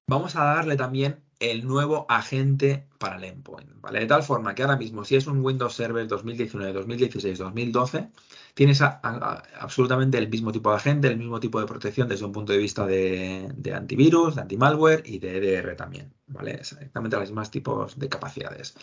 vamos 0.05 0.35
a 0.35 0.43
darle 0.43 0.75
también 0.77 1.23
el 1.39 1.65
nuevo 1.65 2.05
agente 2.07 2.87
para 2.99 3.17
el 3.17 3.23
endpoint, 3.23 3.81
¿vale? 3.81 4.01
De 4.01 4.05
tal 4.05 4.21
forma 4.21 4.53
que 4.53 4.61
ahora 4.61 4.77
mismo, 4.77 5.03
si 5.03 5.15
es 5.15 5.25
un 5.25 5.43
Windows 5.43 5.73
Server 5.73 6.07
2019, 6.07 6.71
2016, 6.73 7.39
2012, 7.39 8.11
tienes 8.53 8.79
absolutamente 8.81 10.19
el 10.19 10.29
mismo 10.29 10.51
tipo 10.51 10.69
de 10.69 10.77
agente, 10.77 11.07
el 11.07 11.17
mismo 11.17 11.39
tipo 11.39 11.59
de 11.59 11.65
protección 11.65 12.07
desde 12.07 12.25
un 12.25 12.31
punto 12.31 12.53
de 12.53 12.59
vista 12.59 12.85
de, 12.85 13.51
de 13.55 13.73
antivirus, 13.73 14.35
de 14.35 14.41
antimalware 14.41 15.01
y 15.03 15.17
de 15.17 15.37
EDR 15.37 15.75
también, 15.75 16.13
¿vale? 16.27 16.51
Exactamente 16.51 17.17
los 17.17 17.29
mismos 17.29 17.49
tipos 17.49 17.97
de 17.97 18.07
capacidades. 18.07 18.75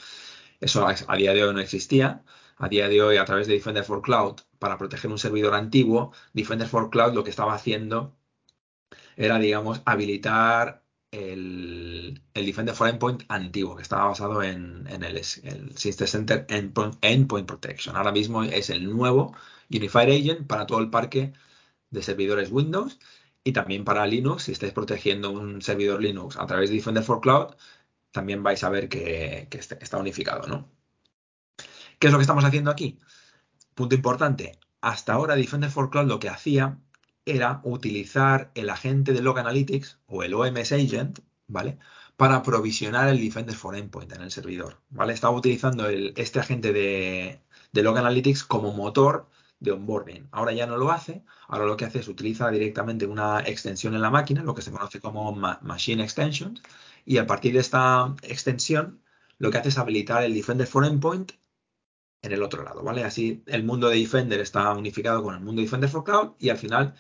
Eso 0.63 0.87
a 0.87 1.17
día 1.17 1.35
de 1.35 1.45
hoy 1.45 1.53
no 1.53 1.61
existía. 1.61 2.25
A 2.57 2.69
día 2.69 2.89
de 2.89 3.03
hoy, 3.03 3.17
a 3.17 3.25
través 3.25 3.49
de 3.49 3.55
Defender 3.55 3.85
for 3.85 4.01
Cloud, 4.01 4.37
para 4.61 4.79
proteger 4.79 5.11
un 5.11 5.19
servidor 5.19 5.55
antiguo, 5.55 6.13
Defender 6.33 6.69
for 6.69 6.89
Cloud 6.91 7.15
lo 7.15 7.25
que 7.25 7.31
estaba 7.31 7.55
haciendo 7.55 8.17
era, 9.17 9.39
digamos, 9.39 9.83
habilitar 9.85 10.85
el, 11.11 12.23
Defender 12.33 12.75
for 12.75 12.89
Endpoint 12.89 13.25
antiguo, 13.29 13.75
que 13.77 13.83
estaba 13.83 14.07
basado 14.07 14.43
en, 14.43 14.87
el, 14.87 15.25
System 15.25 16.07
Center 16.07 16.47
Endpoint, 16.49 17.47
Protection. 17.47 17.97
Ahora 17.97 18.13
mismo 18.13 18.45
es 18.45 18.71
el 18.71 18.89
nuevo 18.89 19.35
Unified 19.69 20.11
Agent 20.11 20.47
para 20.47 20.67
todo 20.67 20.79
el 20.79 20.91
parque 20.91 21.33
de 21.91 22.03
servidores 22.03 22.51
Windows 22.53 23.01
y 23.45 23.53
también 23.53 23.85
para 23.85 24.07
Linux. 24.07 24.45
Si 24.45 24.53
estáis 24.53 24.73
protegiendo 24.73 25.31
un 25.33 25.61
servidor 25.63 26.01
Linux 26.01 26.37
a 26.37 26.47
través 26.47 26.71
de 26.71 26.77
Defender 26.77 27.03
for 27.03 27.21
Cloud, 27.21 27.55
también 28.13 28.43
vais 28.43 28.63
a 28.63 28.69
ver 28.69 28.89
que, 28.89 29.49
está 29.51 29.99
unificado, 29.99 30.47
¿no? 30.47 30.71
¿Qué 31.99 32.07
es 32.09 32.13
lo 32.13 32.19
que 32.19 32.23
estamos 32.23 32.45
haciendo 32.45 32.71
aquí? 32.71 32.99
Punto 33.75 33.95
importante. 33.95 34.59
Hasta 34.81 35.15
ahora 35.15 35.37
Defender 35.37 35.71
for 35.71 35.91
Cloud 35.91 36.09
lo 36.09 36.19
que 36.19 36.29
hacía 36.29 36.79
era 37.25 37.61
utilizar 37.65 38.51
el 38.55 38.71
agente 38.71 39.13
de 39.13 39.23
Log 39.23 39.39
Analytics 39.39 39.99
o 40.07 40.23
el 40.23 40.35
OMS 40.35 40.73
Agent, 40.73 41.21
¿vale? 41.47 41.79
Para 42.17 42.43
provisionar 42.43 43.09
el 43.09 43.21
Defender 43.21 43.55
for 43.55 43.77
Endpoint 43.77 44.13
en 44.13 44.23
el 44.23 44.31
servidor, 44.31 44.81
¿vale? 44.91 45.13
Estaba 45.13 45.37
utilizando 45.37 45.89
este 45.89 46.41
agente 46.41 46.73
de, 46.73 47.41
de 47.73 47.83
Log 47.83 47.97
Analytics 47.99 48.45
como 48.45 48.73
motor 48.73 49.29
de 49.63 49.71
onboarding. 49.71 50.29
Ahora 50.33 50.53
ya 50.53 50.67
no 50.67 50.77
lo 50.77 50.91
hace, 50.91 51.23
ahora 51.47 51.67
lo 51.67 51.77
que 51.77 51.85
hace 51.85 52.01
es 52.01 52.09
utiliza 52.09 52.51
directamente 52.51 53.07
una 53.07 53.41
extensión 53.41 53.95
en 53.95 54.03
la 54.03 54.11
máquina, 54.11 54.43
lo 54.43 54.55
que 54.55 54.63
se 54.63 54.73
conoce 54.73 55.01
como 55.01 55.33
Machine 55.33 56.03
Extensions, 56.03 56.63
y 57.05 57.19
a 57.19 57.27
partir 57.27 57.55
de 57.55 57.61
esta 57.61 58.15
extensión 58.23 59.03
lo 59.39 59.51
que 59.51 59.59
hace 59.59 59.71
es 59.71 59.79
habilitar 59.79 60.23
el 60.25 60.35
Defender 60.35 60.67
for 60.67 60.85
Endpoint 60.85 61.33
en 62.23 62.33
el 62.33 62.43
otro 62.43 62.63
lado, 62.63 62.83
¿vale? 62.83 63.05
Así 63.05 63.43
el 63.47 63.65
mundo 63.65 63.89
de 63.89 63.99
Defender 63.99 64.41
está 64.41 64.73
unificado 64.73 65.23
con 65.23 65.35
el 65.35 65.41
mundo 65.41 65.61
de 65.61 65.67
Defender 65.67 65.91
for 65.91 66.05
Cloud 66.05 66.33
y 66.39 66.51
al 66.51 66.59
final 66.59 66.95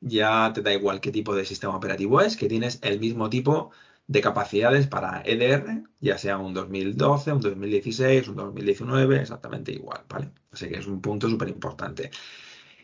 ya 0.00 0.52
te 0.52 0.62
da 0.62 0.72
igual 0.74 1.00
qué 1.00 1.12
tipo 1.12 1.34
de 1.34 1.44
sistema 1.44 1.76
operativo 1.76 2.20
es, 2.20 2.36
que 2.36 2.48
tienes 2.48 2.78
el 2.82 3.00
mismo 3.00 3.30
tipo 3.30 3.70
de 4.08 4.20
capacidades 4.20 4.86
para 4.86 5.22
EDR, 5.24 5.84
ya 6.00 6.18
sea 6.18 6.38
un 6.38 6.54
2012, 6.54 7.32
un 7.32 7.40
2016, 7.40 8.28
un 8.28 8.36
2019, 8.36 9.20
exactamente 9.20 9.72
igual, 9.72 10.04
¿vale? 10.08 10.30
Así 10.52 10.68
que 10.68 10.78
es 10.78 10.86
un 10.86 11.00
punto 11.00 11.28
súper 11.28 11.48
importante. 11.48 12.10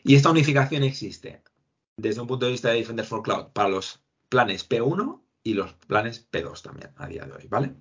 Y 0.04 0.14
esta 0.16 0.30
unificación 0.30 0.82
existe 0.84 1.42
desde 1.96 2.20
un 2.20 2.26
punto 2.26 2.46
de 2.46 2.52
vista 2.52 2.70
de 2.70 2.76
Defender 2.76 3.06
for 3.06 3.22
Cloud 3.22 3.48
para 3.52 3.68
los 3.68 4.02
planes 4.28 4.68
P1 4.68 5.20
y 5.42 5.54
los 5.54 5.72
planes 5.74 6.28
P2 6.30 6.62
también 6.62 6.92
a 6.96 7.06
día 7.06 7.24
de 7.24 7.32
hoy, 7.32 7.46
¿vale? 7.48 7.74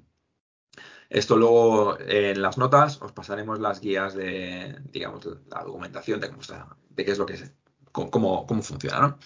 Esto 1.10 1.36
luego 1.36 1.97
en 2.00 2.41
las 2.41 2.58
notas 2.58 3.02
os 3.02 3.12
pasaremos 3.12 3.60
las 3.60 3.82
guías 3.82 4.15
de, 4.15 4.80
digamos, 4.91 5.26
la 5.50 5.63
documentación 5.63 6.19
de 6.19 6.30
cómo 6.30 6.41
está, 6.41 6.78
de 6.89 7.06
qué 7.06 7.12
es 7.12 7.17
lo 7.17 7.26
que 7.26 7.34
es, 7.34 7.52
cómo, 7.91 8.47
cómo 8.47 8.62
funciona, 8.62 9.00
¿no? 9.00 9.19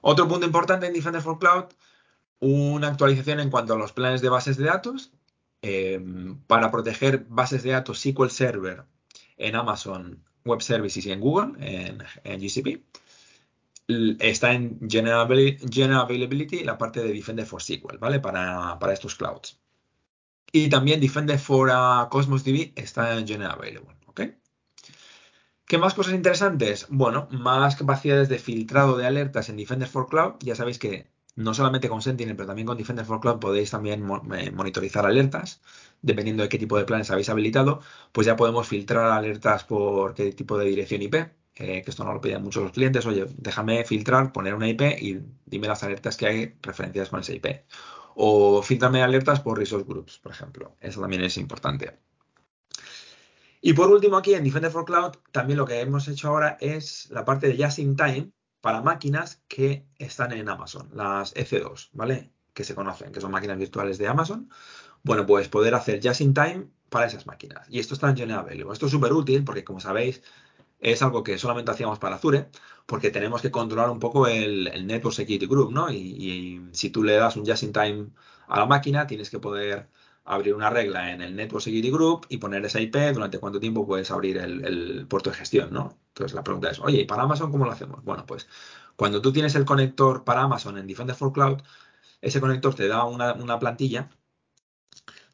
Otro 0.00 0.28
punto 0.28 0.46
importante 0.46 0.86
en 0.86 0.92
Defender 0.92 1.22
for 1.22 1.38
Cloud, 1.38 1.66
una 2.40 2.88
actualización 2.88 3.40
en 3.40 3.50
cuanto 3.50 3.74
a 3.74 3.78
los 3.78 3.92
planes 3.92 4.20
de 4.20 4.28
bases 4.28 4.56
de 4.56 4.64
datos. 4.64 5.12
em, 5.64 6.40
para 6.48 6.72
proteger 6.72 7.24
bases 7.28 7.62
de 7.62 7.70
datos 7.70 8.00
SQL 8.00 8.30
Server 8.30 8.84
en 9.36 9.54
Amazon 9.54 10.24
Web 10.44 10.60
Services 10.60 11.06
y 11.06 11.12
en 11.12 11.20
Google, 11.20 11.52
en, 11.60 12.40
GCP. 12.40 12.82
Está 14.20 14.52
en 14.52 14.78
General, 14.88 15.20
Availability 15.20 16.64
la 16.64 16.78
parte 16.78 17.00
de 17.02 17.12
Defender 17.12 17.46
for 17.46 17.62
SQL, 17.62 17.98
¿vale? 17.98 18.20
Para, 18.20 18.78
estos 18.92 19.14
clouds. 19.14 19.58
Y 20.52 20.68
también 20.68 21.00
Defender 21.00 21.38
for 21.38 21.70
uh, 21.70 22.08
Cosmos 22.10 22.44
DB 22.44 22.72
está 22.76 23.18
en 23.18 23.26
General 23.26 23.52
Available, 23.52 23.96
¿ok? 24.06 24.20
¿Qué 25.66 25.78
más 25.78 25.94
cosas 25.94 26.14
interesantes? 26.14 26.86
Bueno, 26.90 27.28
más 27.30 27.76
capacidades 27.76 28.28
de 28.28 28.38
filtrado 28.38 28.96
de 28.96 29.06
alertas 29.06 29.48
en 29.48 29.56
Defender 29.56 29.88
for 29.88 30.08
Cloud. 30.08 30.34
Ya 30.40 30.54
sabéis 30.54 30.78
que 30.78 31.10
no 31.34 31.54
solamente 31.54 31.88
con 31.88 32.02
Sentinel, 32.02 32.36
pero 32.36 32.48
también 32.48 32.66
con 32.66 32.76
Defender 32.76 33.06
for 33.06 33.20
Cloud 33.20 33.38
podéis 33.40 33.70
también 33.70 34.06
eh, 34.34 34.50
monitorizar 34.50 35.06
alertas. 35.06 35.62
Dependiendo 36.02 36.42
de 36.42 36.48
qué 36.48 36.58
tipo 36.58 36.76
de 36.76 36.84
planes 36.84 37.10
habéis 37.10 37.28
habilitado, 37.30 37.80
pues 38.12 38.26
ya 38.26 38.36
podemos 38.36 38.68
filtrar 38.68 39.10
alertas 39.12 39.64
por 39.64 40.14
qué 40.14 40.32
tipo 40.32 40.58
de 40.58 40.66
dirección 40.66 41.02
IP. 41.02 41.14
Que 41.54 41.82
esto 41.86 42.04
no 42.04 42.14
lo 42.14 42.20
piden 42.20 42.42
muchos 42.42 42.62
los 42.62 42.72
clientes. 42.72 43.04
Oye, 43.06 43.26
déjame 43.36 43.84
filtrar, 43.84 44.32
poner 44.32 44.54
una 44.54 44.68
IP 44.68 44.82
y 45.00 45.20
dime 45.44 45.68
las 45.68 45.82
alertas 45.82 46.16
que 46.16 46.26
hay 46.26 46.54
referenciadas 46.62 47.10
con 47.10 47.20
esa 47.20 47.34
IP. 47.34 47.64
O 48.14 48.62
filtrame 48.62 49.02
alertas 49.02 49.40
por 49.40 49.58
resource 49.58 49.86
groups, 49.86 50.18
por 50.18 50.32
ejemplo. 50.32 50.76
Eso 50.80 51.00
también 51.00 51.22
es 51.22 51.36
importante. 51.36 51.98
Y 53.60 53.74
por 53.74 53.90
último, 53.90 54.16
aquí 54.16 54.34
en 54.34 54.44
Defender 54.44 54.72
for 54.72 54.84
Cloud, 54.84 55.12
también 55.30 55.58
lo 55.58 55.64
que 55.64 55.80
hemos 55.80 56.08
hecho 56.08 56.28
ahora 56.28 56.56
es 56.60 57.08
la 57.10 57.24
parte 57.24 57.48
de 57.48 57.64
Just 57.64 57.78
in 57.78 57.96
Time 57.96 58.32
para 58.60 58.80
máquinas 58.80 59.42
que 59.46 59.86
están 59.98 60.32
en 60.32 60.48
Amazon, 60.48 60.90
las 60.94 61.34
EC2, 61.34 61.90
¿vale? 61.92 62.32
Que 62.54 62.64
se 62.64 62.74
conocen, 62.74 63.12
que 63.12 63.20
son 63.20 63.30
máquinas 63.30 63.58
virtuales 63.58 63.98
de 63.98 64.08
Amazon. 64.08 64.48
Bueno, 65.04 65.26
pues 65.26 65.48
poder 65.48 65.74
hacer 65.74 66.00
Just 66.02 66.22
in 66.22 66.34
Time 66.34 66.66
para 66.88 67.06
esas 67.06 67.26
máquinas. 67.26 67.68
Y 67.68 67.78
esto 67.78 67.94
está 67.94 68.10
en 68.10 68.30
Available. 68.30 68.72
Esto 68.72 68.86
es 68.86 68.92
súper 68.92 69.12
útil 69.12 69.44
porque, 69.44 69.64
como 69.64 69.80
sabéis, 69.80 70.22
es 70.82 71.00
algo 71.02 71.22
que 71.22 71.38
solamente 71.38 71.70
hacíamos 71.70 71.98
para 71.98 72.16
Azure, 72.16 72.50
porque 72.86 73.10
tenemos 73.10 73.40
que 73.40 73.50
controlar 73.50 73.88
un 73.90 74.00
poco 74.00 74.26
el, 74.26 74.64
Network 74.86 75.14
Security 75.14 75.46
Group, 75.46 75.72
¿no? 75.72 75.90
Y, 75.90 76.60
si 76.72 76.90
tú 76.90 77.02
le 77.04 77.14
das 77.14 77.36
un 77.36 77.46
Just 77.46 77.62
in 77.62 77.72
Time 77.72 78.08
a 78.48 78.58
la 78.58 78.66
máquina, 78.66 79.06
tienes 79.06 79.30
que 79.30 79.38
poder 79.38 79.88
abrir 80.24 80.54
una 80.54 80.70
regla 80.70 81.12
en 81.12 81.22
el 81.22 81.34
Network 81.36 81.62
Security 81.64 81.90
Group 81.90 82.26
y 82.28 82.38
poner 82.38 82.64
esa 82.64 82.80
IP 82.80 82.96
durante 83.14 83.38
cuánto 83.38 83.60
tiempo 83.60 83.86
puedes 83.86 84.10
abrir 84.10 84.38
el, 84.38 85.06
puerto 85.08 85.30
de 85.30 85.36
gestión, 85.36 85.72
¿no? 85.72 85.98
Entonces 86.08 86.34
la 86.34 86.44
pregunta 86.44 86.70
es, 86.70 86.80
oye, 86.80 87.02
¿y 87.02 87.04
para 87.06 87.22
Amazon 87.22 87.50
cómo 87.52 87.64
lo 87.64 87.72
hacemos? 87.72 88.04
Bueno, 88.04 88.26
pues 88.26 88.48
cuando 88.96 89.22
tú 89.22 89.32
tienes 89.32 89.54
el 89.54 89.64
conector 89.64 90.24
para 90.24 90.42
Amazon 90.42 90.78
en 90.78 90.86
Defender 90.86 91.16
for 91.16 91.32
Cloud, 91.32 91.62
ese 92.20 92.40
conector 92.40 92.74
te 92.74 92.88
da 92.88 93.04
una, 93.04 93.58
plantilla 93.58 94.10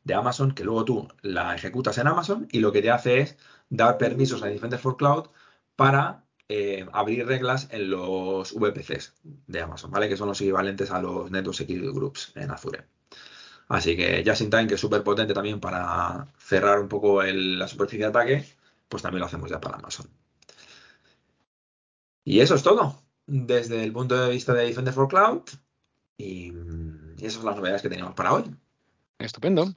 de 0.05 0.15
Amazon 0.15 0.53
que 0.53 0.65
luego 0.65 0.85
tú 0.85 1.09
la 1.23 1.55
ejecutas 1.55 1.99
en 1.99 2.07
Amazon 2.09 2.49
y 2.51 2.61
lo 2.61 2.73
que 2.73 2.83
te 2.83 2.91
hace 2.91 3.21
es 3.21 3.37
dar 3.71 3.99
permisos 3.99 4.43
a 4.43 4.47
Defender 4.47 4.79
for 4.79 4.97
Cloud 4.97 5.29
para 5.77 6.25
eh, 6.49 6.87
abrir 6.93 7.27
reglas 7.27 7.69
en 7.71 7.91
los 7.91 8.55
VPCs 8.55 9.15
de 9.23 9.61
Amazon, 9.61 9.91
¿vale? 9.91 10.09
Que 10.09 10.17
son 10.17 10.29
los 10.29 10.41
equivalentes 10.41 10.91
a 10.91 11.01
los 11.01 11.31
Network 11.31 11.57
Security 11.57 11.93
Groups 11.93 12.33
en 12.37 12.51
Azure. 12.51 12.85
Así 13.69 13.97
que 13.97 14.25
Just 14.27 14.41
in 14.41 14.51
Time, 14.51 14.67
que 14.67 14.75
es 14.75 14.81
súper 14.81 15.03
potente 15.03 15.35
también 15.35 15.61
para 15.61 16.27
cerrar 16.39 16.81
un 16.81 16.89
poco 16.89 17.23
la 17.23 17.69
superficie 17.69 18.05
de 18.05 18.11
ataque, 18.11 18.45
pues 18.89 19.03
también 19.03 19.21
lo 19.21 19.27
hacemos 19.27 19.51
ya 19.51 19.61
para 19.61 19.77
Amazon. 19.77 20.09
Y 22.25 22.41
eso 22.41 22.55
es 22.55 22.63
todo 22.63 23.03
desde 23.29 23.85
el 23.85 23.93
punto 23.93 24.17
de 24.17 24.31
vista 24.31 24.55
de 24.55 24.65
Defender 24.65 24.95
for 24.95 25.07
Cloud. 25.07 25.43
Y, 26.17 26.53
esas 27.19 27.35
son 27.35 27.47
las 27.47 27.57
novedades 27.57 27.83
que 27.83 27.89
teníamos 27.89 28.15
para 28.15 28.33
hoy. 28.33 28.45
Estupendo. 29.19 29.73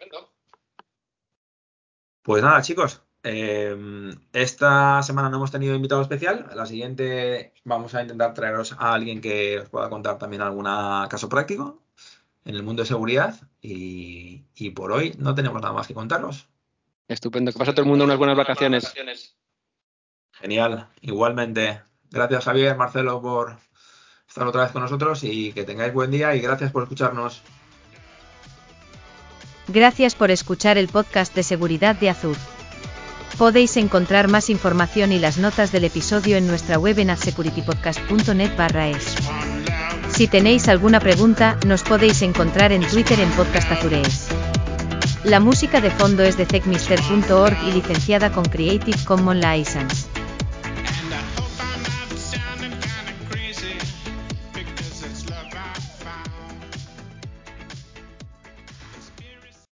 Pues 2.24 2.42
nada, 2.42 2.62
chicos. 2.62 3.02
Eh, 3.24 4.16
esta 4.34 5.04
semana 5.04 5.30
no 5.30 5.38
hemos 5.38 5.52
tenido 5.52 5.76
invitado 5.76 6.02
especial. 6.02 6.50
La 6.56 6.66
siguiente 6.66 7.54
vamos 7.64 7.94
a 7.94 8.02
intentar 8.02 8.34
traeros 8.34 8.74
a 8.74 8.94
alguien 8.94 9.22
que 9.22 9.60
os 9.60 9.70
pueda 9.70 9.90
contar 9.90 10.18
también 10.18 10.42
algún 10.42 10.66
caso 10.66 11.30
práctico 11.30 11.82
en 12.46 12.56
el 12.56 12.64
mundo 12.64 12.82
de 12.82 12.88
seguridad 12.88 13.36
y, 13.62 14.44
por 14.76 14.92
hoy 14.92 15.16
no 15.18 15.36
tenemos 15.36 15.62
nada 15.62 15.74
más 15.74 15.88
que 15.88 15.94
contaros. 15.94 16.48
Estupendo, 17.08 17.52
que 17.52 17.60
pasa 17.60 17.74
todo 17.74 17.84
el 17.84 17.90
mundo 17.90 18.06
unas 18.06 18.18
buenas 18.18 18.38
vacaciones. 18.38 18.94
Genial, 20.32 20.88
igualmente. 21.02 21.82
Gracias 22.10 22.46
Javier, 22.46 22.76
Marcelo 22.76 23.22
por 23.22 23.58
estar 24.28 24.48
otra 24.48 24.64
vez 24.64 24.72
con 24.72 24.82
nosotros 24.82 25.24
y 25.24 25.54
que 25.54 25.64
tengáis 25.64 25.94
buen 25.94 26.10
día 26.10 26.34
y 26.36 26.40
gracias 26.42 26.72
por 26.72 26.84
escucharnos. 26.84 27.42
Gracias 29.68 30.16
por 30.16 30.32
escuchar 30.32 30.78
el 30.78 30.88
podcast 30.88 31.36
de 31.36 31.44
seguridad 31.44 31.96
de 31.96 32.10
Azur. 32.10 32.38
Podéis 33.42 33.76
encontrar 33.78 34.28
más 34.28 34.52
información 34.52 35.12
y 35.12 35.18
las 35.18 35.40
notas 35.40 35.72
del 35.72 35.84
episodio 35.86 36.38
en 36.38 36.46
nuestra 36.46 36.78
web 36.78 37.00
en 37.00 37.10
adsecuritypodcast.net 37.10 38.56
barra 38.56 38.90
es. 38.90 39.16
Si 40.10 40.28
tenéis 40.28 40.68
alguna 40.68 41.00
pregunta, 41.00 41.58
nos 41.66 41.82
podéis 41.82 42.22
encontrar 42.22 42.72
en 42.72 42.88
Twitter 42.88 43.20
en 43.20 43.32
Podcast 43.32 43.72
Azurees. 43.72 44.28
La 45.24 45.40
música 45.40 45.82
de 45.82 45.90
fondo 45.90 46.22
es 46.22 46.38
de 46.38 46.46
techmister.org 46.46 47.58
y 47.68 47.72
licenciada 47.72 48.32
con 48.32 48.46
Creative 48.46 49.00
Commons 49.06 49.44
License. 49.44 50.11